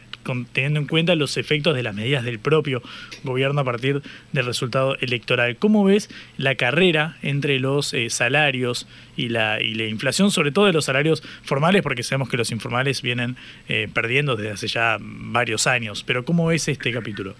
[0.51, 2.81] teniendo en cuenta los efectos de las medidas del propio
[3.23, 4.01] gobierno a partir
[4.33, 5.57] del resultado electoral.
[5.57, 10.65] ¿Cómo ves la carrera entre los eh, salarios y la, y la inflación, sobre todo
[10.65, 13.35] de los salarios formales, porque sabemos que los informales vienen
[13.69, 17.35] eh, perdiendo desde hace ya varios años, pero ¿cómo ves este capítulo?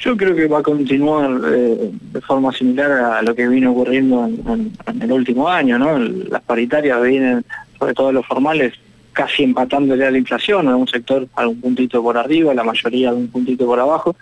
[0.00, 4.26] Yo creo que va a continuar eh, de forma similar a lo que vino ocurriendo
[4.26, 5.98] en, el último año, ¿no?
[5.98, 7.44] Las paritarias vienen,
[7.78, 8.74] sobre todo los formales,
[9.16, 13.28] casi empatándole a la inflación, en un sector algún puntito por arriba, la mayoría algún
[13.28, 14.14] puntito por abajo,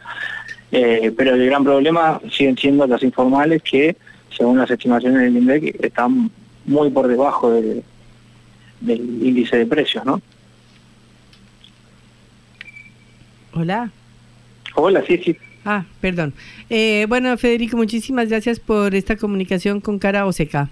[0.71, 3.97] eh, pero el gran problema siguen siendo las informales que,
[4.31, 6.31] según las estimaciones del INDEC, están
[6.65, 7.83] muy por debajo del
[8.87, 10.23] índice de precios, ¿no?
[13.53, 13.91] Hola.
[14.77, 15.37] Hola, sí, sí.
[15.65, 16.35] Ah, perdón.
[16.71, 20.71] Eh, bueno, Federico, muchísimas gracias por esta comunicación con Cara Oseca.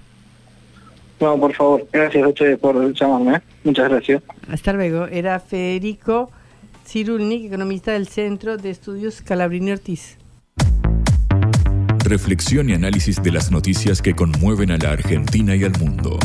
[1.23, 3.37] No, por favor, gracias a ustedes por llamarme.
[3.37, 3.41] ¿eh?
[3.63, 4.21] Muchas gracias.
[4.49, 5.07] Hasta luego.
[5.07, 6.33] Era Federico
[6.85, 10.19] Cirulnik, economista del Centro de Estudios Calabrini Ortiz.
[12.05, 16.19] Reflexión y análisis de las noticias que conmueven a la Argentina y al mundo.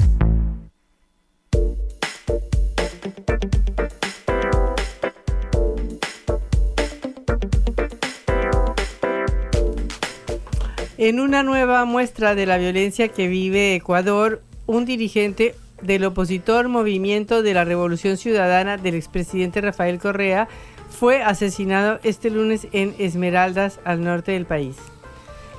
[10.97, 17.41] En una nueva muestra de la violencia que vive Ecuador, un dirigente del opositor Movimiento
[17.41, 20.47] de la Revolución Ciudadana del expresidente Rafael Correa
[20.89, 24.75] fue asesinado este lunes en Esmeraldas, al norte del país.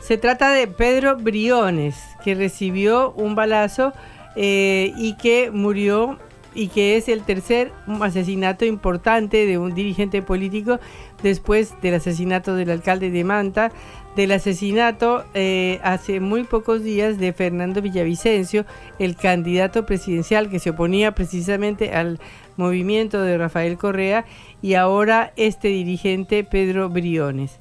[0.02, 3.92] Se trata de Pedro Briones, que recibió un balazo
[4.36, 6.18] eh, y que murió
[6.54, 10.80] y que es el tercer asesinato importante de un dirigente político
[11.22, 13.70] después del asesinato del alcalde de Manta,
[14.18, 18.66] del asesinato eh, hace muy pocos días de Fernando Villavicencio,
[18.98, 22.18] el candidato presidencial que se oponía precisamente al
[22.56, 24.24] movimiento de Rafael Correa
[24.60, 27.60] y ahora este dirigente Pedro Briones.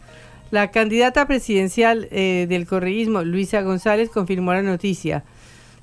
[0.49, 5.25] La candidata presidencial eh, del correísmo, Luisa González, confirmó la noticia.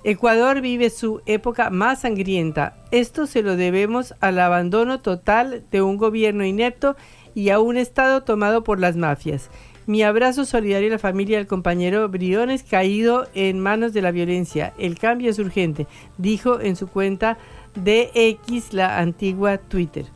[0.03, 2.75] Ecuador vive su época más sangrienta.
[2.91, 6.97] Esto se lo debemos al abandono total de un gobierno inepto
[7.33, 9.51] y a un Estado tomado por las mafias.
[9.87, 14.73] Mi abrazo solidario a la familia del compañero Briones caído en manos de la violencia.
[14.79, 17.37] El cambio es urgente, dijo en su cuenta
[17.75, 20.07] de X, la antigua Twitter.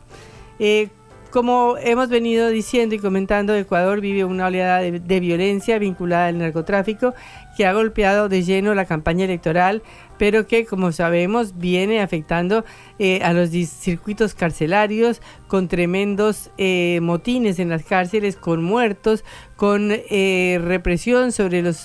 [0.57, 0.89] Eh,
[1.29, 7.13] como hemos venido diciendo y comentando, Ecuador vive una oleada de, violencia vinculada al narcotráfico
[7.55, 9.83] que ha golpeado de lleno la campaña electoral,
[10.17, 12.65] pero que, como sabemos, viene afectando
[12.97, 19.23] eh, a los circuitos carcelarios con tremendos eh, motines en las cárceles, con muertos,
[19.55, 21.83] con eh, represión sobre los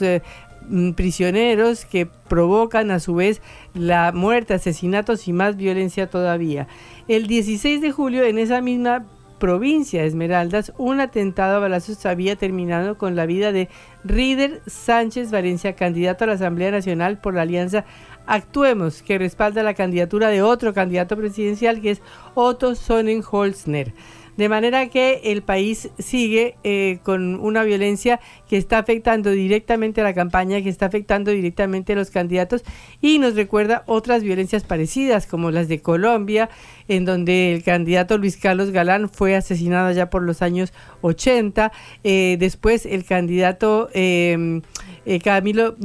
[0.68, 3.42] mm, prisioneros que provocan a su vez
[3.74, 6.66] la muerte, asesinatos y más violencia todavía.
[7.08, 9.04] El 16 de julio, en esa misma
[9.44, 13.68] provincia de Esmeraldas, un atentado a balazos había terminado con la vida de
[14.02, 17.84] Rider Sánchez Valencia, candidato a la Asamblea Nacional por la Alianza
[18.26, 22.02] Actuemos, que respalda la candidatura de otro candidato presidencial que es
[22.32, 23.92] Otto Sonnenholzner.
[24.36, 30.04] De manera que el país sigue eh, con una violencia que está afectando directamente a
[30.04, 32.64] la campaña, que está afectando directamente a los candidatos
[33.00, 36.50] y nos recuerda otras violencias parecidas como las de Colombia,
[36.88, 41.72] en donde el candidato Luis Carlos Galán fue asesinado ya por los años 80.
[42.02, 43.88] Eh, después el candidato...
[43.92, 44.62] Em,
[45.06, 45.76] eh, Camilo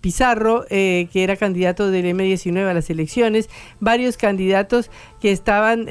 [0.00, 3.48] Pizarro, que era candidato del M19 a las elecciones,
[3.80, 5.86] varios candidatos que estaban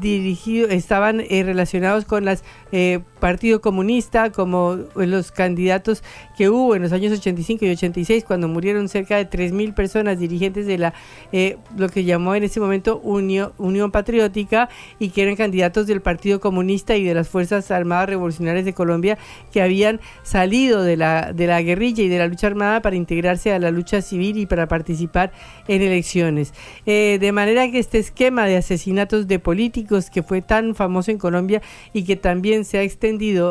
[0.00, 6.02] dirigidos, estaban relacionados con las eh, Partido Comunista, como los candidatos
[6.36, 10.66] que hubo en los años 85 y 86, cuando murieron cerca de 3.000 personas dirigentes
[10.66, 10.94] de la
[11.32, 16.40] eh, lo que llamó en ese momento Unión, Patriótica y que eran candidatos del Partido
[16.40, 19.18] Comunista y de las Fuerzas Armadas Revolucionarias de Colombia
[19.52, 23.52] que habían salido de la, de la guerrilla y de la lucha armada para integrarse
[23.52, 25.32] a la lucha civil y para participar
[25.68, 26.52] en elecciones.
[26.84, 31.18] Eh, de manera que este esquema de asesinatos de políticos que fue tan famoso en
[31.18, 33.05] Colombia y que también se ha extendido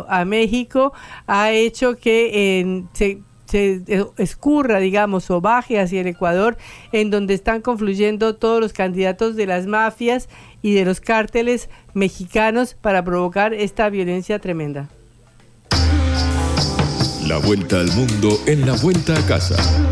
[0.08, 0.94] a México
[1.28, 3.22] ha hecho que se,
[4.18, 6.58] escurra, digamos, o baje hacia el Ecuador,
[6.92, 10.28] en donde están confluyendo todos los candidatos de las mafias
[10.62, 14.90] y de los cárteles mexicanos para provocar esta violencia tremenda.
[17.28, 19.85] La vuelta al mundo en la vuelta a casa.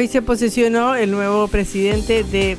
[0.00, 2.56] Hoy se posesionó el nuevo presidente de,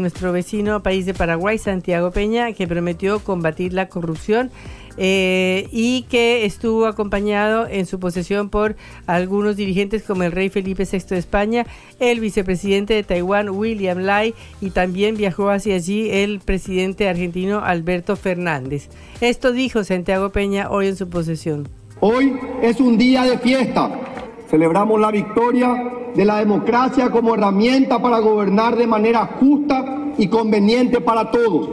[0.00, 4.50] nuestro vecino país de Paraguay, Santiago Peña, que prometió combatir la corrupción
[4.96, 8.74] eh, y que estuvo acompañado en su posesión por
[9.06, 11.64] algunos dirigentes como el rey Felipe VI de España,
[12.00, 18.16] el vicepresidente de Taiwán, William Lai, y también viajó hacia allí el presidente argentino Alberto
[18.16, 18.88] Fernández.
[19.20, 21.68] Esto dijo Santiago Peña hoy en su posesión.
[22.00, 24.23] Hoy es un día de fiesta.
[24.54, 31.00] Celebramos la victoria de la democracia como herramienta para gobernar de manera justa y conveniente
[31.00, 31.68] para todos.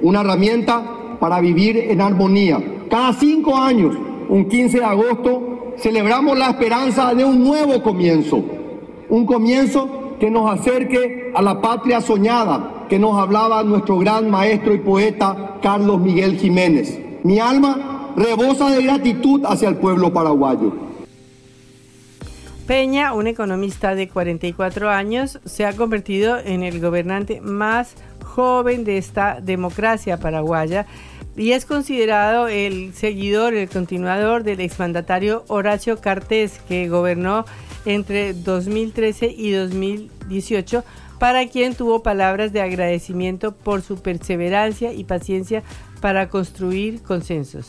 [0.00, 0.82] Una herramienta
[1.20, 2.58] para vivir en armonía.
[2.88, 3.94] Cada cinco años,
[4.30, 8.42] un 15 de agosto, celebramos la esperanza de un nuevo comienzo.
[9.10, 14.72] Un comienzo que nos acerque a la patria soñada que nos hablaba nuestro gran maestro
[14.72, 16.98] y poeta Carlos Miguel Jiménez.
[17.24, 20.88] Mi alma rebosa de gratitud hacia el pueblo paraguayo.
[22.70, 28.96] Peña, un economista de 44 años, se ha convertido en el gobernante más joven de
[28.96, 30.86] esta democracia paraguaya
[31.36, 37.44] y es considerado el seguidor, el continuador del exmandatario Horacio Cartés, que gobernó
[37.86, 40.84] entre 2013 y 2018,
[41.18, 45.64] para quien tuvo palabras de agradecimiento por su perseverancia y paciencia
[46.00, 47.68] para construir consensos.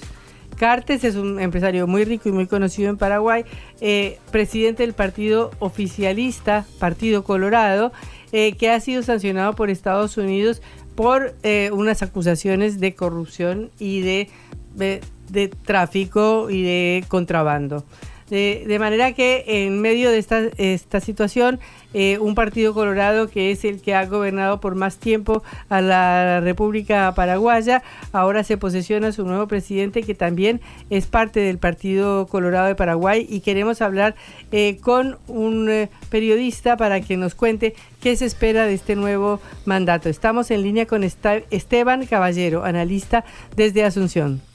[0.57, 3.45] Cartes es un empresario muy rico y muy conocido en Paraguay,
[3.79, 7.91] eh, presidente del partido oficialista, Partido Colorado,
[8.31, 10.61] eh, que ha sido sancionado por Estados Unidos
[10.95, 14.29] por eh, unas acusaciones de corrupción y de,
[14.75, 17.85] de tráfico y de contrabando.
[18.31, 21.59] De, manera que en medio de esta, esta situación,
[21.93, 26.39] eh, un partido colorado que es el que ha gobernado por más tiempo a la
[26.39, 32.67] República Paraguaya, ahora se posesiona su nuevo presidente que también es parte del Partido Colorado
[32.67, 34.15] de Paraguay y queremos hablar
[34.53, 39.41] eh, con un eh, periodista para que nos cuente qué se espera de este nuevo
[39.65, 40.07] mandato.
[40.07, 43.25] Estamos en línea con Esteban Caballero, analista
[43.57, 44.50] desde Asunción.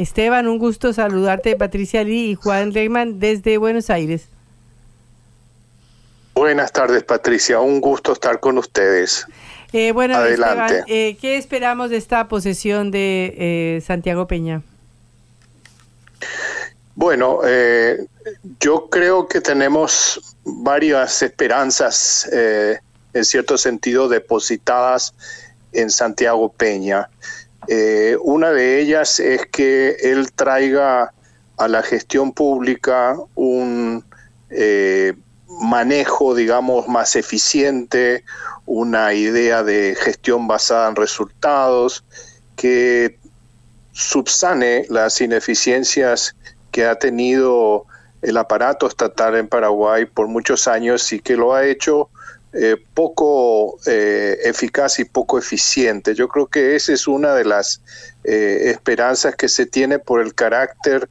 [0.00, 4.28] Esteban, un gusto saludarte, Patricia Lee y Juan Reimann desde Buenos Aires.
[6.34, 7.60] Buenas tardes, Patricia.
[7.60, 9.26] Un gusto estar con ustedes.
[9.72, 10.84] Eh, bueno, Adelante.
[10.86, 14.62] Eh, ¿qué esperamos de esta posesión de eh, Santiago Peña?
[16.94, 17.40] Bueno,
[18.58, 25.14] yo creo que tenemos varias esperanzas, en cierto sentido, depositadas
[25.72, 27.08] en Santiago Peña.
[28.22, 31.12] Una de ellas es que él traiga
[31.56, 34.04] a la gestión pública un
[35.60, 38.24] manejo, digamos, más eficiente,
[38.66, 42.04] una idea de gestión basada en resultados,
[42.56, 43.18] que
[43.92, 46.34] subsane las ineficiencias
[46.70, 47.86] que ha tenido
[48.22, 52.08] el aparato estatal en Paraguay por muchos años y que lo ha hecho
[52.52, 56.14] eh, poco eh, eficaz y poco eficiente.
[56.14, 57.80] Yo creo que esa es una de las
[58.24, 61.08] eh, esperanzas que se tiene por el carácter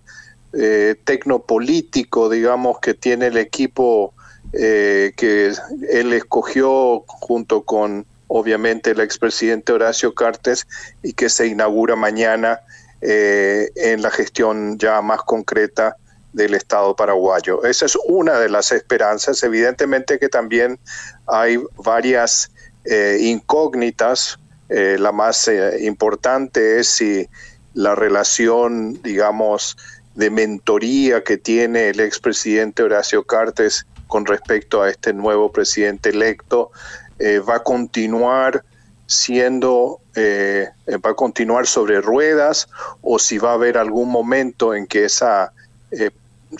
[0.51, 4.15] tecnopolítico, digamos, que tiene el equipo
[4.51, 5.53] eh, que
[5.91, 10.67] él escogió junto con obviamente el expresidente Horacio Cartes
[11.03, 12.61] y que se inaugura mañana
[13.01, 15.97] eh, en la gestión ya más concreta
[16.33, 17.63] del Estado paraguayo.
[17.63, 19.41] Esa es una de las esperanzas.
[19.43, 20.79] Evidentemente que también
[21.27, 22.51] hay varias
[22.85, 24.39] eh, incógnitas.
[24.69, 25.49] la más
[25.79, 27.27] importante es si
[27.73, 29.75] la relación, digamos,
[30.15, 36.71] de mentoría que tiene el expresidente Horacio Cartes con respecto a este nuevo presidente electo
[37.19, 38.63] eh, va a continuar
[39.05, 40.69] siendo, eh,
[41.05, 42.67] va a continuar sobre ruedas
[43.01, 45.51] o si va a haber algún momento en que esa
[45.91, 46.11] eh,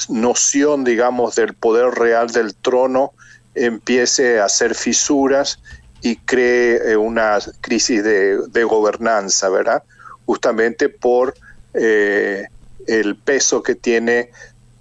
[0.10, 3.14] noción, digamos, del poder real del trono
[3.56, 5.60] empiece a hacer fisuras
[6.02, 9.84] y cree una crisis de, de, gobernanza, ¿verdad?
[10.26, 11.34] Justamente por
[11.74, 14.32] el peso que tiene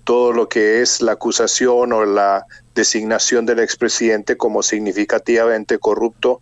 [0.05, 6.41] todo lo que es la acusación o la designación del expresidente como significativamente corrupto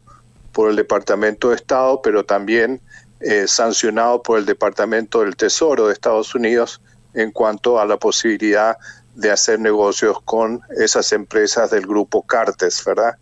[0.52, 2.80] por el Departamento de Estado, pero también
[3.20, 6.80] eh, sancionado por el Departamento del Tesoro de Estados Unidos
[7.16, 8.76] en cuanto a la posibilidad
[9.16, 13.16] de hacer negocios con esas empresas del grupo Cartes, ¿verdad?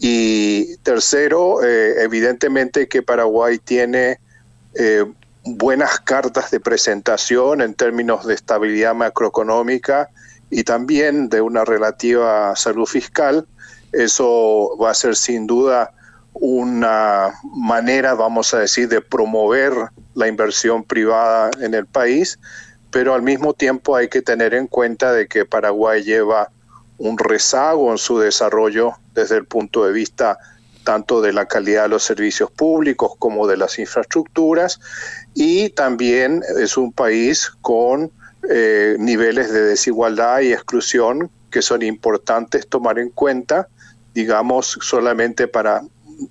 [0.00, 4.18] Y tercero, eh, evidentemente que Paraguay tiene
[4.74, 5.04] eh,
[5.44, 10.10] buenas cartas de presentación en términos de estabilidad macroeconómica
[10.50, 13.46] y también de una relativa salud fiscal.
[13.92, 15.92] Eso va a ser sin duda
[16.34, 19.72] una manera, vamos a decir, de promover
[20.14, 22.38] la inversión privada en el país,
[22.94, 26.52] pero al mismo tiempo hay que tener en cuenta de que Paraguay lleva
[26.96, 30.38] un rezago en su desarrollo desde el punto de vista
[30.84, 34.78] tanto de la calidad de los servicios públicos como de las infraestructuras
[35.34, 38.12] y también es un país con
[38.48, 43.66] eh, niveles de desigualdad y exclusión que son importantes tomar en cuenta,
[44.14, 45.82] digamos, solamente para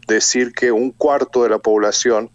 [0.07, 2.31] decir que un cuarto de la población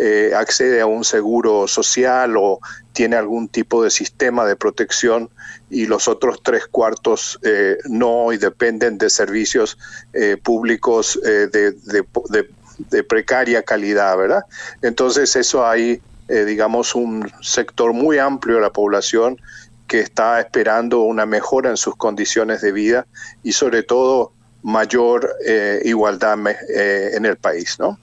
[0.00, 2.60] eh, accede a un seguro social o
[2.92, 5.30] tiene algún tipo de sistema de protección
[5.68, 9.78] y los otros tres cuartos eh, no y dependen de servicios
[10.42, 11.72] públicos de,
[12.90, 14.44] de, precaria calidad, ¿verdad?
[14.82, 19.40] Entonces eso hay eh, digamos, un sector muy amplio de la población
[19.88, 23.08] que está esperando una mejora en sus condiciones de vida
[23.42, 24.30] y sobre todo
[24.62, 26.38] mayor eh, igualdad
[26.72, 27.98] eh, en el país, ¿no?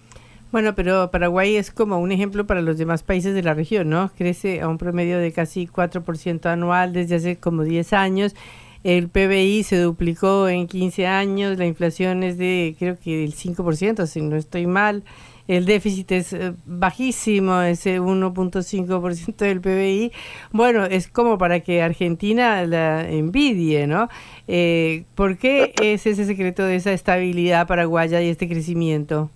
[0.51, 4.11] Bueno, pero Paraguay es como un ejemplo para los demás países de la región, ¿no?
[4.17, 8.35] Crece a un promedio de casi 4% anual desde hace como 10 años.
[8.83, 14.05] El PBI se duplicó en 15 años, la inflación es de creo que el 5%,
[14.05, 15.03] si no estoy mal
[15.47, 20.11] el déficit es eh, bajísimo, ese 1.5% del PBI.
[20.51, 24.09] Bueno, es como para que Argentina la envidie, ¿no?
[24.47, 29.31] Eh, ¿Por qué es ese secreto de esa estabilidad paraguaya y este crecimiento?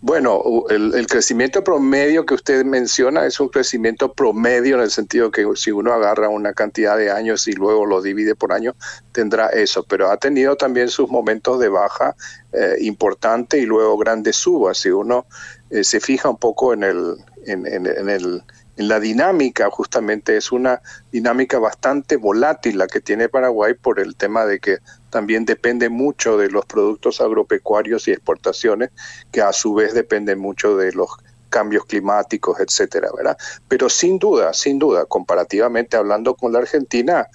[0.00, 5.46] Bueno, el, crecimiento promedio que usted menciona es un crecimiento promedio en el sentido que
[5.56, 8.74] si uno agarra una cantidad de años y luego lo divide por año,
[9.12, 12.14] tendrá eso, pero ha tenido también sus momentos de baja
[12.52, 14.78] eh, importante y luego grandes subas.
[14.78, 15.26] Si uno
[15.70, 20.52] eh, se fija un poco en el, en, en el en la dinámica, justamente es
[20.52, 24.78] una dinámica bastante volátil la que tiene Paraguay por el tema de que
[25.10, 28.90] también depende mucho de los productos agropecuarios y exportaciones,
[29.32, 31.08] que a su vez dependen mucho de los
[31.48, 33.36] cambios climáticos, etcétera, ¿verdad?
[33.66, 37.26] Pero sin duda, sin duda, comparativamente hablando con la Argentina,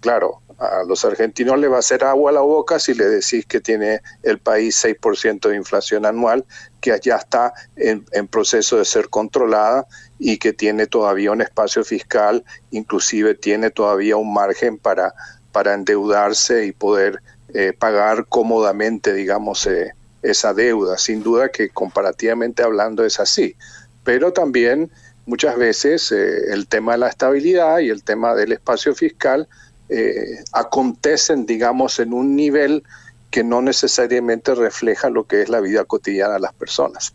[0.00, 3.44] claro, A los argentinos le va a hacer agua a la boca si le decís
[3.44, 6.46] que tiene el país 6% de inflación anual,
[6.80, 9.86] que ya está en, proceso de ser controlada
[10.18, 15.14] y que tiene todavía un espacio fiscal, inclusive tiene todavía un margen para,
[15.52, 17.22] para endeudarse y poder
[17.54, 19.92] eh, pagar cómodamente, digamos, eh,
[20.22, 20.98] esa deuda.
[20.98, 23.56] Sin duda que comparativamente hablando es así.
[24.04, 24.90] Pero también
[25.26, 29.48] muchas veces eh, el tema de la estabilidad y el tema del espacio fiscal
[29.88, 32.82] eh, acontecen, digamos, en un nivel
[33.30, 37.14] que no necesariamente refleja lo que es la vida cotidiana de las personas.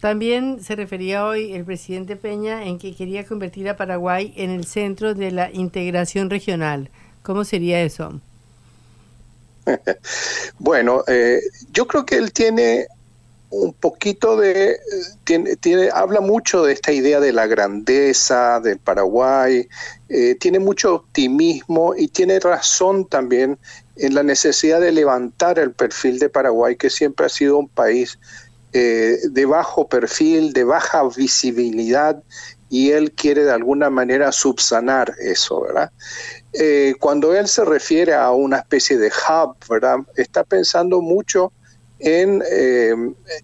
[0.00, 4.64] También se refería hoy el presidente Peña en que quería convertir a Paraguay en el
[4.64, 6.90] centro de la integración regional.
[7.22, 8.18] ¿Cómo sería eso?
[10.58, 11.40] bueno, eh,
[11.72, 12.86] yo creo que él tiene
[13.50, 14.78] un poquito de,
[15.24, 19.68] tiene, tiene, habla mucho de esta idea de la grandeza del Paraguay,
[20.08, 23.58] eh, tiene mucho optimismo y tiene razón también
[23.96, 28.18] en la necesidad de levantar el perfil de Paraguay, que siempre ha sido un país
[28.72, 32.22] eh, de bajo perfil, de baja visibilidad,
[32.70, 35.90] y él quiere de alguna manera subsanar eso, ¿verdad?
[36.52, 39.98] Eh, cuando él se refiere a una especie de hub, ¿verdad?
[40.16, 41.52] Está pensando mucho
[42.00, 42.94] en eh,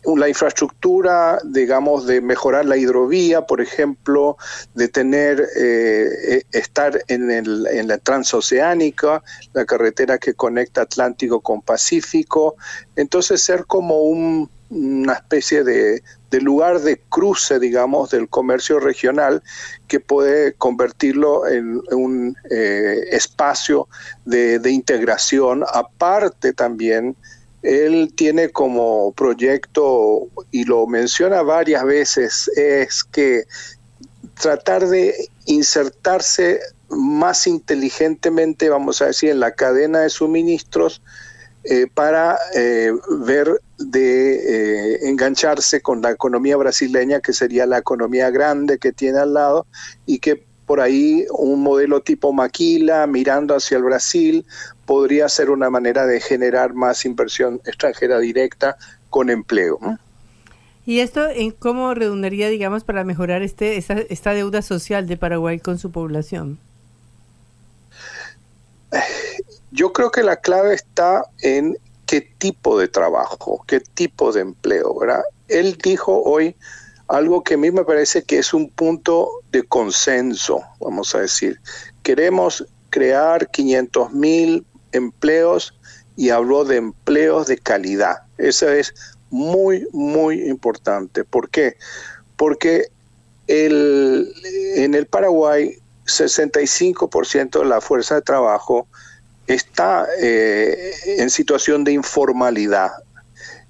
[0.05, 4.39] la infraestructura, digamos, de mejorar la hidrovía, por ejemplo,
[4.75, 9.23] de tener, eh, estar en, el, en la transoceánica,
[9.53, 12.57] la carretera que conecta Atlántico con Pacífico,
[12.95, 14.01] entonces ser como
[14.71, 16.03] una especie de,
[16.41, 19.43] lugar de cruce, digamos, del comercio regional
[19.89, 23.89] que puede convertirlo en un eh, espacio
[24.27, 27.17] de, integración, aparte también
[27.63, 33.45] él tiene como proyecto, y lo menciona varias veces, es que
[34.41, 36.61] tratar de insertarse
[36.91, 41.03] más inteligentemente, vamos a decir, en la cadena de suministros
[41.65, 48.31] eh, para eh, ver de eh, engancharse con la economía brasileña, que sería la economía
[48.31, 49.67] grande que tiene al lado,
[50.07, 54.45] y que por ahí un modelo tipo Maquila, mirando hacia el Brasil,
[54.85, 58.77] podría ser una manera de generar más inversión extranjera directa
[59.11, 59.79] con empleo.
[60.85, 65.79] ¿Y esto en cómo redundaría, digamos, para mejorar este, esta, deuda social de Paraguay con
[65.79, 66.59] su población?
[69.73, 74.99] Yo creo que la clave está en qué tipo de trabajo, qué tipo de empleo,
[74.99, 75.23] ¿verdad?
[75.49, 76.57] Él dijo hoy
[77.09, 81.61] algo que a mí me parece que es un punto de consenso, vamos a decir.
[82.03, 85.75] Queremos crear 500 mil empleos
[86.17, 88.23] y habló de empleos de calidad.
[88.39, 88.95] Eso es
[89.31, 91.25] muy, muy importante.
[91.25, 91.77] ¿Por qué?
[92.37, 92.87] Porque
[93.47, 94.33] el,
[94.77, 98.89] en el Paraguay 65% de la fuerza de trabajo
[99.47, 102.93] está eh, en situación de informalidad.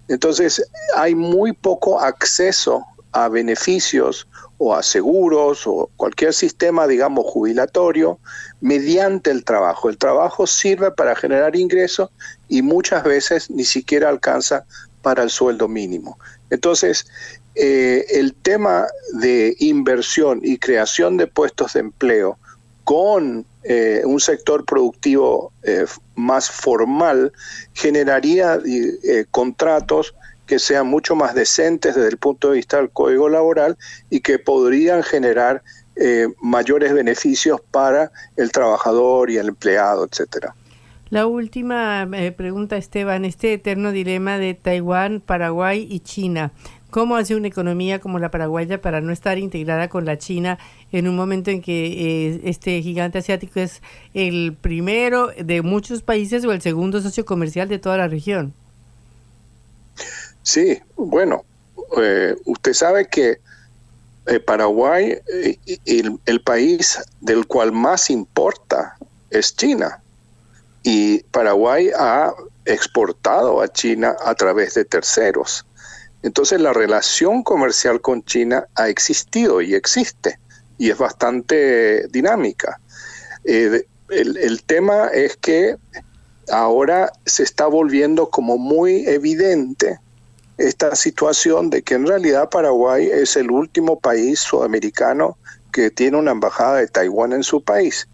[0.09, 0.64] Entonces
[0.97, 4.27] hay muy poco acceso a beneficios
[4.59, 8.18] o a seguros o cualquier sistema, digamos, jubilatorio
[8.61, 9.89] mediante el trabajo.
[9.89, 12.11] El trabajo sirve para generar ingresos
[12.49, 14.64] y muchas veces ni siquiera alcanza
[15.03, 16.18] para el sueldo mínimo.
[16.51, 17.07] Entonces,
[17.55, 22.39] eh, el tema de inversión y creación de puestos de empleo
[22.85, 27.33] con eh, un sector productivo eh, más formal
[27.75, 28.59] generaría
[29.31, 30.14] contratos
[30.47, 33.77] que sean mucho más decentes desde el punto de vista del código laboral
[34.11, 35.62] y que podrían generar
[35.97, 40.55] eh, mayores beneficios para el trabajador y el empleado, etcétera.
[41.09, 46.53] La última eh, pregunta, Esteban, este eterno dilema de Taiwán, Paraguay y China.
[46.91, 50.59] ¿Cómo hace una economía como la paraguaya para no estar integrada con la China
[50.93, 53.82] en un momento en que eh, este gigante asiático es
[54.14, 58.55] el primero de muchos países o el segundo socio comercial de toda la región?
[60.43, 61.45] Sí, bueno,
[61.97, 63.41] eh, usted sabe que
[64.26, 65.59] eh, Paraguay, eh,
[66.26, 68.97] el, país del cual más importa
[69.30, 70.01] es China.
[70.82, 72.32] Y Paraguay ha
[72.64, 75.64] exportado a China a través de terceros.
[76.27, 80.41] Entonces la relación comercial con China ha existido y existe
[80.77, 82.81] y es bastante dinámica.
[83.45, 85.77] el, tema es que
[86.51, 90.01] ahora se está volviendo como muy evidente
[90.59, 95.39] esta situación de que en realidad Paraguay es el último país sudamericano
[95.70, 98.09] que tiene una embajada de Taiwán en su país.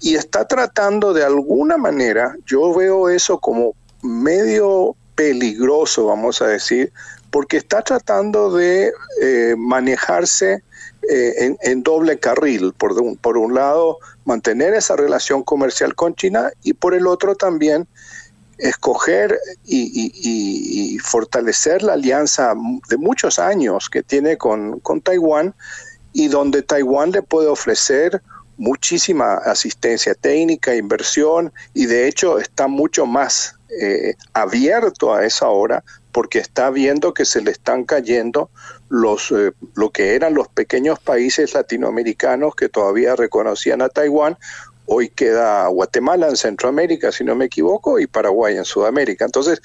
[0.00, 6.92] Y está tratando de alguna manera, yo veo eso como medio peligroso, vamos a decir,
[7.34, 10.62] porque está tratando de eh, manejarse
[11.02, 12.72] en, en, doble carril.
[12.78, 17.34] Por un, por un lado, mantener esa relación comercial con China y por el otro
[17.34, 17.88] también
[18.58, 22.54] escoger y, fortalecer la alianza
[22.88, 25.54] de muchos años que tiene con, con, Taiwán
[26.12, 28.22] y donde Taiwán le puede ofrecer
[28.56, 35.82] muchísima asistencia técnica, inversión y de hecho está mucho más eh, abierto a esa hora
[36.14, 38.48] porque está viendo que se le están cayendo
[38.88, 44.38] los, eh, lo que eran los pequeños países latinoamericanos que todavía reconocían a Taiwán
[44.86, 49.24] Hoy queda Guatemala en Centroamérica, si no me equivoco, y Paraguay en Sudamérica.
[49.24, 49.62] Entonces,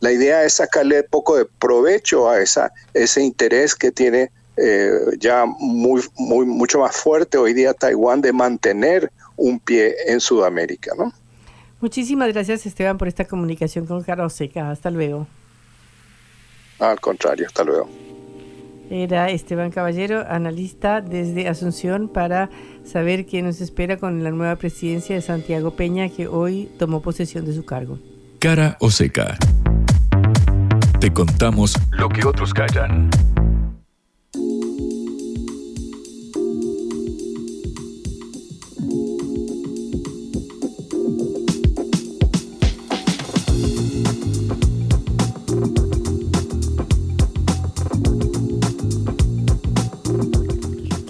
[0.00, 5.44] la idea es sacarle poco de provecho a esa, ese interés que tiene eh, ya
[5.46, 10.92] muy, mucho más fuerte hoy día Taiwán de mantener un pie en Sudamérica.
[10.98, 11.12] ¿no?
[11.80, 14.72] Muchísimas gracias Esteban por esta comunicación con Carlos Seca.
[14.72, 15.28] Hasta luego.
[16.78, 17.88] Al contrario, hasta luego.
[18.90, 22.48] Era Esteban Caballero, analista desde Asunción, para
[22.84, 27.44] saber qué nos espera con la nueva presidencia de Santiago Peña, que hoy tomó posesión
[27.44, 27.98] de su cargo.
[28.38, 29.36] Cara o seca.
[31.00, 33.10] Te contamos lo que otros callan.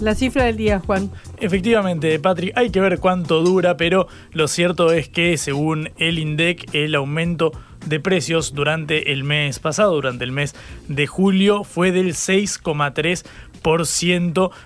[0.09, 1.11] La cifra del día, Juan.
[1.37, 6.73] Efectivamente, Patrick, hay que ver cuánto dura, pero lo cierto es que según el INDEC,
[6.73, 7.51] el aumento
[7.85, 10.55] de precios durante el mes pasado, durante el mes
[10.87, 13.23] de julio, fue del 6,3%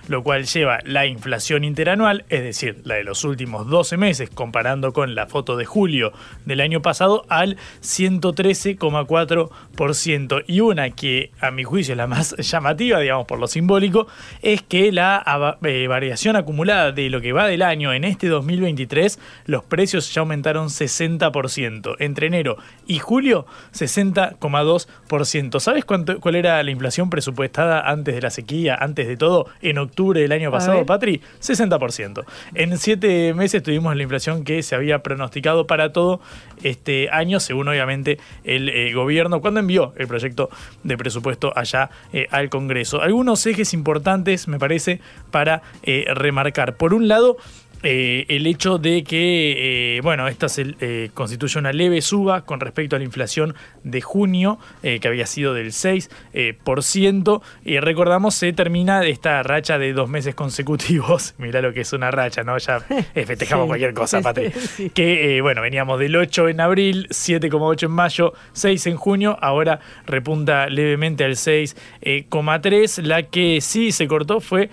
[0.08, 4.92] lo cual lleva la inflación interanual, es decir, la de los últimos 12 meses, comparando
[4.92, 6.12] con la foto de julio
[6.44, 10.44] del año pasado, al 113,4%.
[10.46, 14.06] Y una que a mi juicio es la más llamativa, digamos por lo simbólico,
[14.42, 19.18] es que la eh, variación acumulada de lo que va del año en este 2023,
[19.46, 21.96] los precios ya aumentaron 60%.
[21.98, 25.60] Entre enero y julio, 60,2%.
[25.60, 28.76] ¿Sabes cuánto, cuál era la inflación presupuestada antes de la sequía?
[28.84, 32.24] Antes de todo, en octubre del año pasado, Patri, 60%.
[32.54, 36.20] En siete meses tuvimos la inflación que se había pronosticado para todo
[36.62, 40.50] este año, según obviamente el eh, gobierno, cuando envió el proyecto
[40.82, 43.00] de presupuesto allá eh, al Congreso.
[43.00, 46.76] Algunos ejes importantes, me parece, para eh, remarcar.
[46.76, 47.36] Por un lado,
[47.84, 52.58] eh, el hecho de que, eh, bueno, esta se eh, constituye una leve suba con
[52.60, 59.04] respecto a la inflación de junio, que había sido del 6%, y recordamos, se termina
[59.04, 62.56] esta racha de dos meses consecutivos, mira lo que es una racha, ¿no?
[62.56, 64.50] Ya festejamos cualquier cosa, Patri.
[64.94, 70.68] Que, bueno, veníamos del 8 en abril, 7,8 en mayo, 6 en junio, ahora repunta
[70.68, 73.02] levemente al 6,3.
[73.02, 74.70] la que sí se cortó fue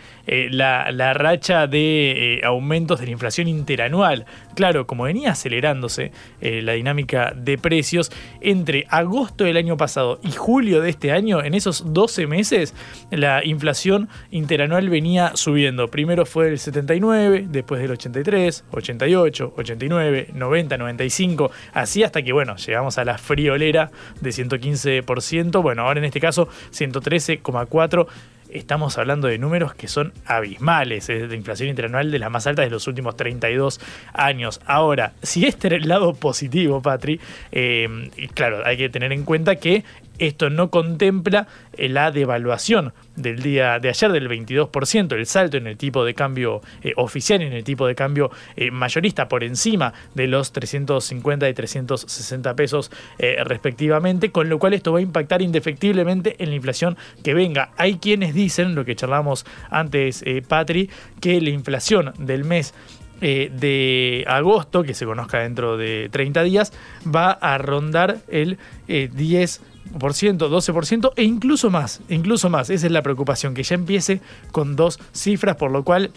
[0.52, 4.26] la, la racha de aumentos de la inflación interanual.
[4.56, 6.12] Claro, como venía acelerándose
[6.42, 8.12] eh, la dinámica de precios,
[8.42, 12.74] entre agosto del año pasado y julio de este año, en esos 12 meses,
[13.12, 15.88] la inflación interanual venía subiendo.
[15.88, 22.56] Primero fue del 79, después del 83, 88, 89, 90, 95, así hasta que, bueno,
[22.58, 25.62] llegamos a la friolera de 115%.
[25.62, 28.08] Bueno, ahora en este caso, 113,4%
[28.54, 32.66] estamos hablando de números que son abismales, es de inflación interanual de las más altas
[32.66, 33.80] de los últimos 32
[34.14, 34.62] años.
[34.66, 37.20] Ahora, si este era el lado positivo, Patri,
[37.52, 39.84] eh, claro, hay que tener en cuenta que
[40.22, 45.66] esto no contempla eh, la devaluación del día de ayer del 22%, el salto en
[45.66, 49.94] el tipo de cambio eh, oficial en el tipo de cambio eh, mayorista por encima
[50.14, 56.36] de los 350 y 360 pesos respectivamente, con lo cual esto va a impactar indefectiblemente
[56.40, 57.72] en la inflación que venga.
[57.78, 62.74] Hay quienes dicen, lo que charlamos antes, Patri, que la inflación del mes
[63.20, 66.74] de agosto, que se conozca dentro de 30 días,
[67.08, 68.58] va a rondar el
[68.88, 69.71] 10%.
[70.00, 72.70] 12% e incluso más, incluso más.
[72.70, 74.22] Esa es la preocupación, que ya empiece
[74.52, 76.12] con dos cifras, por lo cual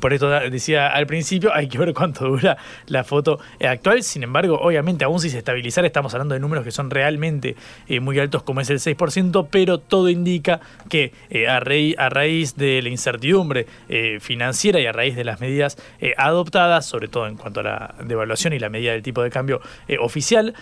[0.00, 4.02] por esto decía al principio, hay que ver cuánto dura la foto actual.
[4.02, 7.56] Sin embargo, obviamente, aún si se estabilizara, estamos hablando de números que son realmente
[7.88, 12.82] eh, muy altos, como es el 6%, pero todo indica que eh, a, raíz de
[12.82, 15.76] la incertidumbre eh, financiera y a raíz de las medidas
[16.16, 19.60] adoptadas, sobre todo en cuanto a la devaluación y la medida del tipo de cambio
[20.00, 20.54] oficial,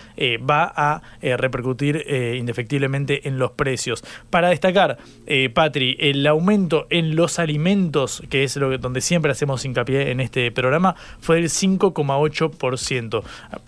[0.49, 4.03] va a repercutir indefectiblemente en los precios.
[4.29, 4.97] Para destacar,
[5.53, 10.11] Patri, el aumento en los alimentos, que es lo que, donde siempre siempre hacemos hincapié
[10.11, 13.23] en este programa, fue del 5,8%.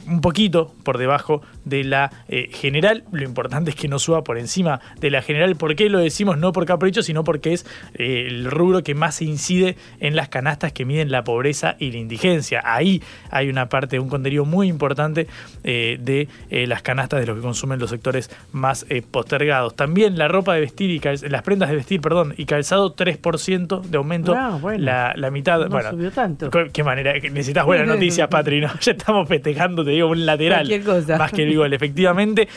[0.07, 3.03] Un poquito por debajo de la eh, general.
[3.11, 5.55] Lo importante es que no suba por encima de la general.
[5.55, 6.37] ¿Por qué lo decimos?
[6.37, 10.73] No por capricho, sino porque es eh, el rubro que más incide en las canastas
[10.73, 12.61] que miden la pobreza y la indigencia.
[12.63, 15.27] Ahí hay una parte, un contenido muy importante
[15.63, 16.27] eh, de
[16.67, 19.75] las canastas de los que consumen los sectores más postergados.
[19.75, 20.99] También la ropa de vestir y
[21.29, 24.35] las prendas de vestir, perdón, y calzado 3% de aumento.
[24.35, 24.83] Ah, bueno.
[24.83, 25.50] la, la, mitad.
[25.57, 26.49] No bueno, subió tanto.
[26.71, 27.13] ¿Qué manera?
[27.13, 28.69] Necesitas buenas noticias, Patri, ¿no?
[28.81, 30.67] Ya estamos festejando, te digo, un lateral.
[30.83, 31.17] cosa.
[31.17, 32.47] Más que el gol, efectivamente.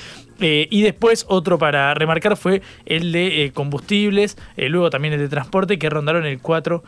[0.40, 5.20] Eh, y después otro para remarcar fue el de eh, combustibles, eh, luego también el
[5.20, 6.82] de transporte que rondaron el 4%.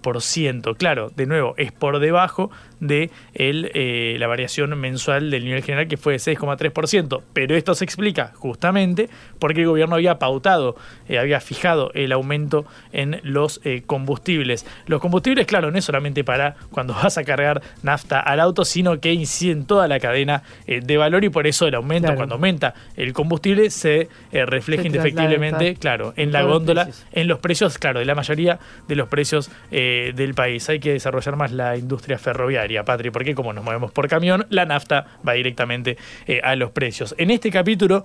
[0.00, 0.74] por ciento.
[0.74, 3.70] Claro, de nuevo, es por debajo de el,
[4.18, 7.22] la variación mensual del nivel general que fue de 6,3%.
[7.32, 9.08] Pero esto se explica justamente
[9.38, 10.76] porque el gobierno había pautado,
[11.08, 14.66] había fijado el aumento en los combustibles.
[14.86, 19.00] Los combustibles, claro, no es solamente para cuando vas a cargar nafta al auto, sino
[19.00, 23.12] que inciden toda la cadena de valor y por eso el aumento, cuando aumenta el
[23.12, 28.14] combustible se eh, refleja indefectiblemente, claro, en la góndola, en los precios, claro, de la
[28.14, 28.58] mayoría
[28.88, 30.68] de los precios eh, del país.
[30.68, 34.64] Hay que desarrollar más la industria ferroviaria, Patri, porque como nos movemos por camión, la
[34.64, 35.96] nafta va directamente
[36.26, 37.14] eh, a los precios.
[37.18, 38.04] En este capítulo,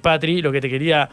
[0.00, 1.08] Patri, lo que te quería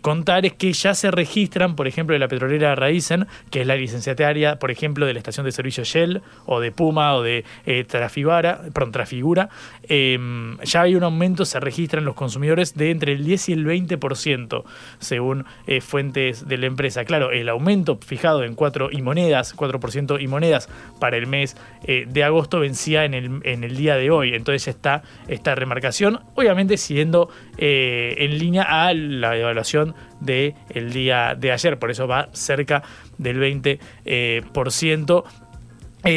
[0.00, 3.76] contar es que ya se registran, por ejemplo, de la petrolera Raizen, que es la
[3.76, 8.92] licenciataria, por ejemplo, de la estación de servicio Shell, o de Puma, o de perdón,
[8.92, 9.48] Trafigura,
[9.88, 14.64] ya hay un aumento, se registran los consumidores de entre el 10 y el 20%,
[14.98, 17.04] según eh, fuentes de la empresa.
[17.04, 20.68] Claro, el aumento fijado en 4 y monedas, 4% y monedas
[20.98, 24.34] para el mes eh, de agosto vencía en el, día de hoy.
[24.34, 31.34] Entonces está esta remarcación, obviamente siguiendo eh, en línea a la evaluación del el día
[31.38, 32.82] de ayer, por eso va cerca
[33.18, 33.78] del 20%.
[34.04, 34.42] Eh,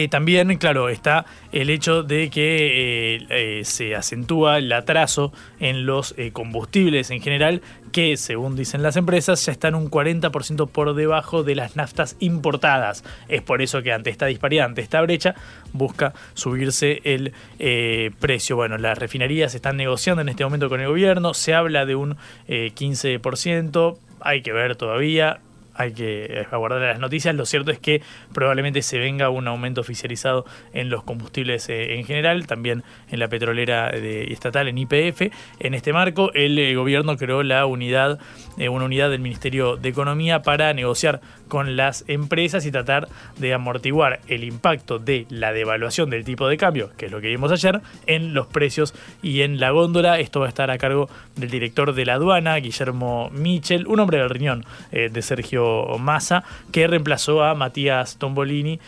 [0.10, 6.16] también, claro, está el hecho de que eh, eh, se acentúa el atraso en los
[6.34, 7.62] combustibles en general,
[7.92, 13.04] que según dicen las empresas ya están un 40% por debajo de las naftas importadas.
[13.28, 15.36] Es por eso que ante esta disparidad, ante esta brecha,
[15.72, 17.34] busca subirse el
[18.20, 18.56] precio.
[18.56, 22.18] Bueno, las refinerías están negociando en este momento con el gobierno, se habla de un
[22.48, 25.40] 15%, hay que ver todavía
[25.76, 27.36] hay que aguardar las noticias.
[27.36, 28.02] Lo cierto es que
[28.34, 33.28] probablemente se venga un aumento oficializado en los combustibles eh, en general, también en la
[33.28, 35.34] petrolera de, estatal, en IPF.
[35.60, 38.20] En este marco, el eh, gobierno creó la unidad,
[38.58, 43.08] eh, una unidad del Ministerio de Economía para negociar con las empresas y tratar
[43.38, 47.28] de amortiguar el impacto de la devaluación del tipo de cambio, que es lo que
[47.28, 50.20] vimos ayer, en los precios y en la góndola.
[50.20, 54.18] Esto va a estar a cargo del director de la aduana, Guillermo Michel, un hombre
[54.18, 55.65] del riñón de Sergio
[56.00, 58.80] Massa, que reemplazó a Matías Tombolini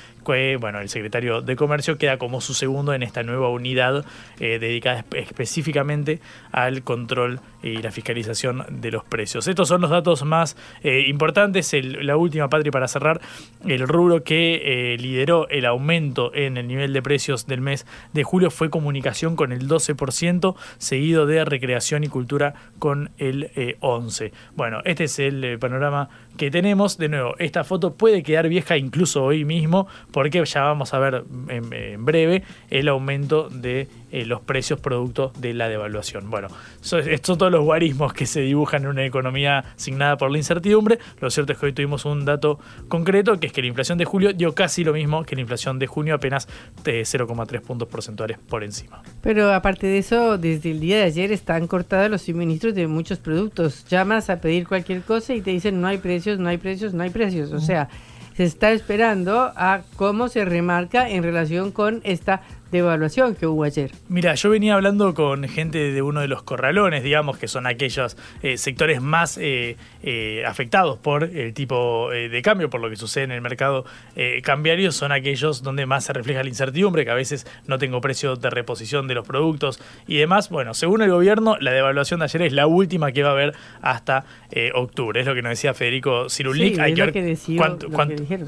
[0.59, 4.05] bueno, el secretario de Comercio queda como su segundo en esta nueva unidad
[4.39, 6.19] eh, dedicada específicamente
[6.51, 9.47] al control y la fiscalización de los precios.
[9.47, 11.73] Estos son los datos más eh, importantes.
[11.81, 13.21] la última, Patria, para cerrar,
[13.65, 18.23] el rubro que eh, lideró el aumento en el nivel de precios del mes de
[18.23, 23.49] julio fue comunicación con el 12%, seguido de recreación y cultura con el
[23.79, 24.31] 11%.
[24.55, 26.97] Bueno, este es el panorama que tenemos.
[26.97, 29.87] De nuevo, esta foto puede quedar vieja incluso hoy mismo
[30.17, 32.41] porque ya vamos a ver en, breve
[32.71, 36.31] el aumento de eh, los precios producto de la devaluación.
[36.31, 36.47] Bueno,
[36.81, 40.97] estos son todos los guarismos que se dibujan en una economía signada por la incertidumbre.
[41.19, 42.57] Lo cierto es que hoy tuvimos un dato
[42.87, 45.77] concreto, que es que la inflación de julio dio casi lo mismo que la inflación
[45.77, 46.47] de junio, apenas
[46.83, 49.03] de 0,3 puntos porcentuales por encima.
[49.21, 53.19] Pero aparte de eso, desde el día de ayer están cortados los suministros de muchos
[53.19, 53.85] productos.
[53.87, 57.03] Llamas a pedir cualquier cosa y te dicen no hay precios, no hay precios, no
[57.03, 57.53] hay precios.
[57.53, 57.87] O sea,
[58.37, 63.63] se está esperando a cómo se remarca en relación con esta de evaluación que hubo
[63.63, 63.91] ayer.
[64.09, 68.17] Mira, yo venía hablando con gente de uno de los corralones, digamos, que son aquellos
[68.41, 73.25] eh, sectores más eh, eh, afectados por el tipo de cambio, por lo que sucede
[73.25, 73.85] en el mercado
[74.43, 78.35] cambiario, son aquellos donde más se refleja la incertidumbre, que a veces no tengo precio
[78.35, 80.49] de reposición de los productos y demás.
[80.49, 83.55] Bueno, según el gobierno, la devaluación de ayer es la última que va a haber
[83.81, 84.25] hasta
[84.73, 85.19] octubre.
[85.19, 86.79] Es lo que nos decía Federico Cirulic.
[86.79, 87.87] Hay que ver cuánto,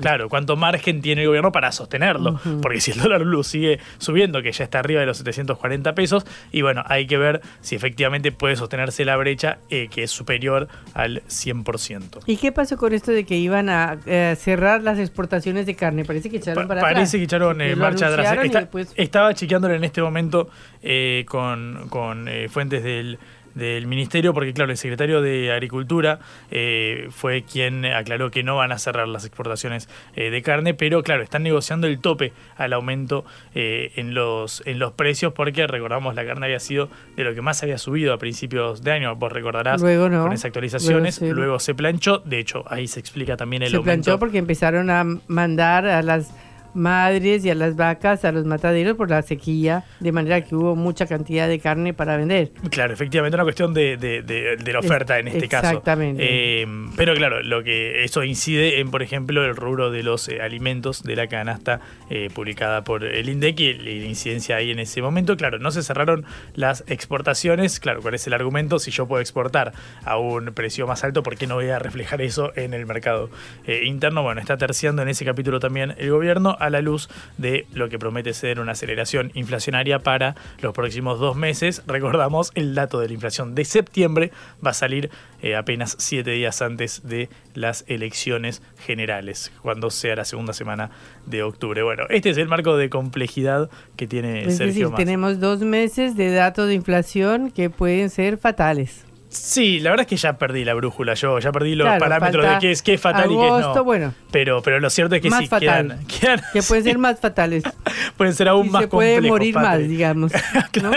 [0.01, 3.79] claro, cuánto margen tiene el gobierno para sostenerlo, porque si el dólar blue sigue
[4.09, 6.25] subiendo, que ya está arriba de los 740 pesos.
[6.51, 10.67] Y bueno, hay que ver si efectivamente puede sostenerse la brecha eh, que es superior
[10.93, 12.21] al 100%.
[12.25, 16.05] ¿Y qué pasó con esto de que iban a eh, cerrar las exportaciones de carne?
[16.05, 18.67] Parece que echaron para Parece que echaron en marcha atrás.
[18.95, 20.49] Estaba chequeándolo en este momento
[20.81, 23.19] eh, con, con fuentes del
[23.59, 28.71] del ministerio, porque claro, el secretario de Agricultura eh, fue quien aclaró que no van
[28.71, 33.25] a cerrar las exportaciones eh, de carne, pero claro, están negociando el tope al aumento
[33.53, 37.41] eh, en, los, en los precios, porque recordamos la carne había sido de lo que
[37.41, 40.23] más había subido a principios de año, vos recordarás Luego no.
[40.23, 44.03] con esas actualizaciones, Luego se planchó, de hecho ahí se explica también el Se aumento.
[44.03, 46.33] planchó porque empezaron a mandar a las
[46.73, 50.75] madres y a las vacas a los mataderos por la sequía, de manera que hubo
[50.75, 52.51] mucha cantidad de carne para vender.
[52.71, 55.67] Claro, efectivamente, una cuestión de, de- de- de la oferta en este caso.
[55.67, 56.23] Exactamente.
[56.25, 60.41] Eh, pero claro, lo que eso incide en, por ejemplo, el rubro de los eh,
[60.41, 65.01] alimentos de la canasta eh, publicada por el INDEC y la incidencia ahí en ese
[65.01, 65.35] momento.
[65.37, 67.79] Claro, no se cerraron las exportaciones.
[67.79, 68.79] Claro, ¿cuál es el argumento?
[68.79, 69.73] Si yo puedo exportar
[70.05, 73.29] a un precio más alto, ¿por qué no voy a reflejar eso en el mercado
[73.65, 74.21] eh, interno?
[74.23, 77.99] Bueno, está terciando en ese capítulo también el gobierno a la luz de lo que
[77.99, 81.81] promete ser una aceleración inflacionaria para los próximos dos meses.
[81.87, 84.31] Recordamos, el dato de la inflación de septiembre
[84.65, 85.09] va a salir
[85.41, 90.91] eh, apenas siete días antes de las elecciones generales, cuando sea la segunda semana
[91.25, 91.81] de octubre.
[91.83, 96.15] Bueno, este es el marco de complejidad que tiene Es Sergio decir, tenemos dos meses
[96.15, 99.05] de datos de inflación que pueden ser fatales.
[99.31, 102.49] Sí, la verdad es que ya perdí la brújula, yo ya perdí los Claro, parámetros
[102.49, 103.83] de qué es, qué es fatal y qué es no.
[103.83, 104.11] bueno.
[104.31, 105.87] pero, pero lo cierto es que más sí, fatal.
[105.87, 107.63] quedan, quedan- que pueden ser más fatales.
[108.17, 109.69] pueden ser aún y más se puede complejos, morir Patri.
[109.81, 110.31] más, digamos.
[110.81, 110.91] ¿no?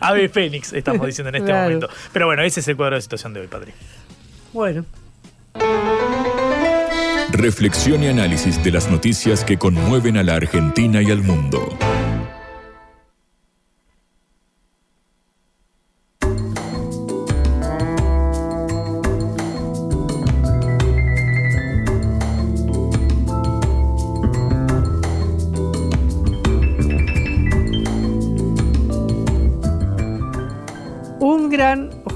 [0.00, 1.64] Ave Fénix, estamos diciendo en este Claro.
[1.64, 1.88] momento.
[2.12, 3.72] Pero bueno, ese es el cuadro de situación de hoy, Patri.
[4.52, 4.84] Bueno.
[7.30, 11.68] Reflexión y análisis de las noticias que conmueven a la Argentina y al mundo.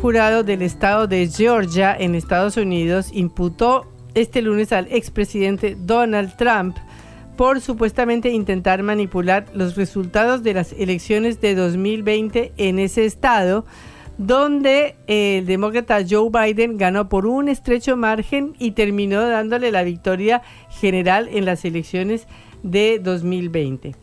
[0.03, 6.77] Jurado del estado de Georgia en Estados Unidos imputó este lunes al expresidente Donald Trump
[7.37, 13.65] por supuestamente intentar manipular los resultados de las elecciones de 2020 en ese estado,
[14.19, 20.43] donde el demócrata Joe Biden ganó por un estrecho margen y terminó dándole la victoria
[20.69, 22.27] general en las elecciones
[22.65, 24.02] de 2020.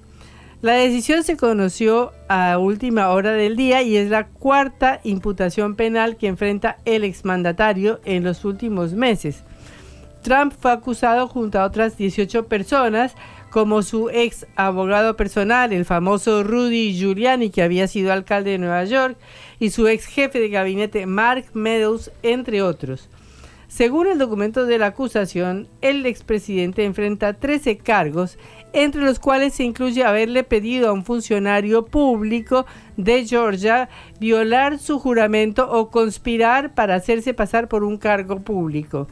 [0.61, 6.17] La decisión se conoció a última hora del día y es la cuarta imputación penal
[6.17, 9.45] que enfrenta el exmandatario en los últimos meses.
[10.21, 13.15] Trump fue acusado junto a otras 18 personas,
[13.51, 18.83] como su ex abogado personal, el famoso Rudy Giuliani, que había sido alcalde de Nueva
[18.83, 19.17] York,
[19.59, 23.07] y su ex jefe de gabinete Mark Meadows, entre otros.
[23.69, 28.39] Según el documento de la acusación, el expresidente enfrenta 13 cargos,
[28.73, 32.65] entre los cuales se incluye haberle pedido a un funcionario público
[32.97, 33.89] de Georgia
[34.19, 39.07] violar su juramento o conspirar para hacerse pasar por un cargo público.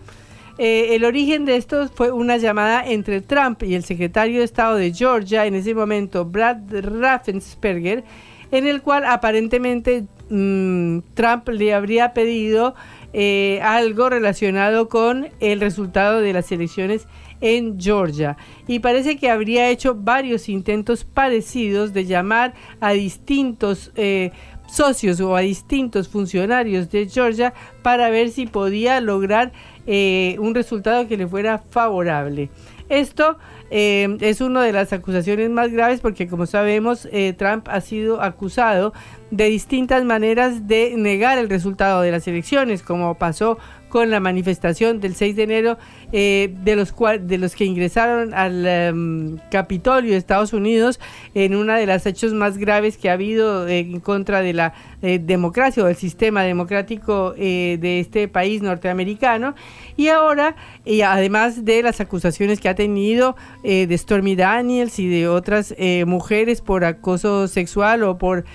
[0.59, 4.75] Eh, el origen de esto fue una llamada entre Trump y el secretario de Estado
[4.75, 8.03] de Georgia, en ese momento Brad Raffensperger,
[8.51, 12.73] en el cual aparentemente mm, Trump le habría pedido
[13.13, 17.07] eh, algo relacionado con el resultado de las elecciones
[17.41, 18.37] en Georgia.
[18.67, 24.31] Y parece que habría hecho varios intentos parecidos de llamar a distintos eh,
[24.67, 29.51] socios o a distintos funcionarios de Georgia para ver si podía lograr
[29.85, 32.49] eh, un resultado que le fuera favorable.
[32.89, 33.37] Esto
[33.69, 37.07] eh, es una de las acusaciones más graves porque como sabemos
[37.37, 38.93] Trump ha sido acusado
[39.29, 43.57] de distintas maneras de negar el resultado de las elecciones, como pasó
[43.89, 45.77] con la manifestación del 6 de enero
[46.11, 50.99] eh, de, los cual, de los que ingresaron al um, Capitolio de Estados Unidos
[51.33, 55.19] en una de las hechos más graves que ha habido en contra de la eh,
[55.19, 59.53] democracia o del sistema democrático eh, de este país norteamericano
[59.97, 60.55] y ahora
[60.85, 66.61] y además de las acusaciones que ha tenido de Stormy Daniels y de otras mujeres
[66.61, 68.45] por acoso sexual o por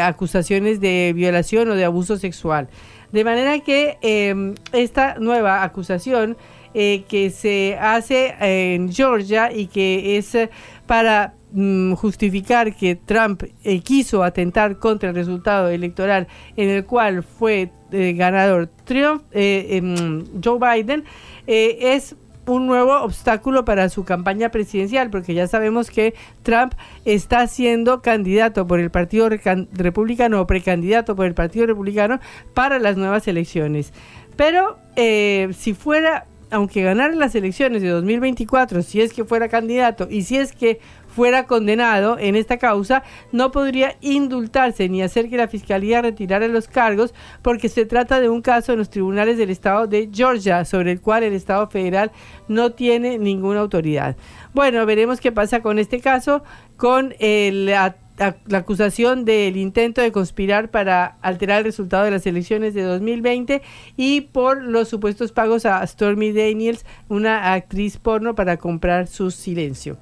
[0.00, 2.68] acusaciones de violación o de abuso sexual.
[3.12, 6.38] De manera que eh, esta nueva acusación
[6.74, 10.48] eh, que se hace en Georgia y que es eh,
[10.86, 17.24] para mm, justificar que Trump eh, quiso atentar contra el resultado electoral en el cual
[17.24, 21.04] fue ganador Trump, em, Joe Biden,
[21.46, 22.16] es
[22.46, 26.72] un nuevo obstáculo para su campaña presidencial, porque ya sabemos que Trump
[27.04, 32.18] está siendo candidato por el Partido Republicano o precandidato por el Partido Republicano
[32.54, 33.92] para las nuevas elecciones.
[34.36, 40.22] Pero si fuera, aunque ganara las elecciones de 2024, si es que fuera candidato y
[40.22, 45.48] si es que fuera condenado en esta causa, no podría indultarse ni hacer que la
[45.48, 49.86] Fiscalía retirara los cargos porque se trata de un caso en los tribunales del estado
[49.86, 52.12] de Georgia sobre el cual el Estado federal
[52.48, 54.16] no tiene ninguna autoridad.
[54.54, 56.42] Bueno, veremos qué pasa con este caso,
[56.76, 57.72] con el
[58.18, 63.62] la acusación del intento de conspirar para alterar el resultado de las elecciones de 2020
[63.96, 69.96] y por los supuestos pagos a Stormy Daniels, una actriz porno, para comprar su silencio.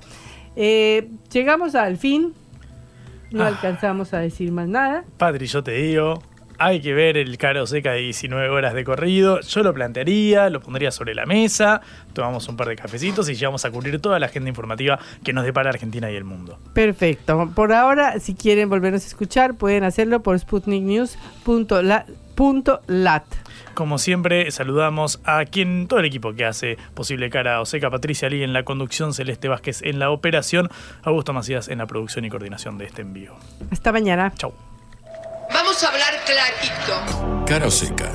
[0.56, 2.34] Eh, llegamos al fin,
[3.30, 3.48] no ah.
[3.48, 5.04] alcanzamos a decir más nada.
[5.16, 6.20] Padre, yo te digo,
[6.60, 9.40] hay que ver el caro seca de 19 horas de corrido.
[9.40, 11.80] Yo lo plantearía, lo pondría sobre la mesa,
[12.12, 15.46] tomamos un par de cafecitos y llegamos a cubrir toda la agenda informativa que nos
[15.46, 16.58] depara Argentina y el mundo.
[16.74, 17.50] Perfecto.
[17.54, 23.24] Por ahora, si quieren volvernos a escuchar, pueden hacerlo por sputniknews.lat.
[23.74, 28.42] Como siempre, saludamos a quien, todo el equipo que hace posible Cara Oseca, Patricia Lee
[28.42, 30.68] en la conducción, Celeste Vázquez en la operación,
[31.02, 33.34] Augusto Macías en la producción y coordinación de este envío.
[33.70, 34.32] Hasta mañana.
[34.36, 34.52] Chau.
[35.52, 37.44] Vamos a hablar clarito.
[37.46, 38.10] Cara o seca.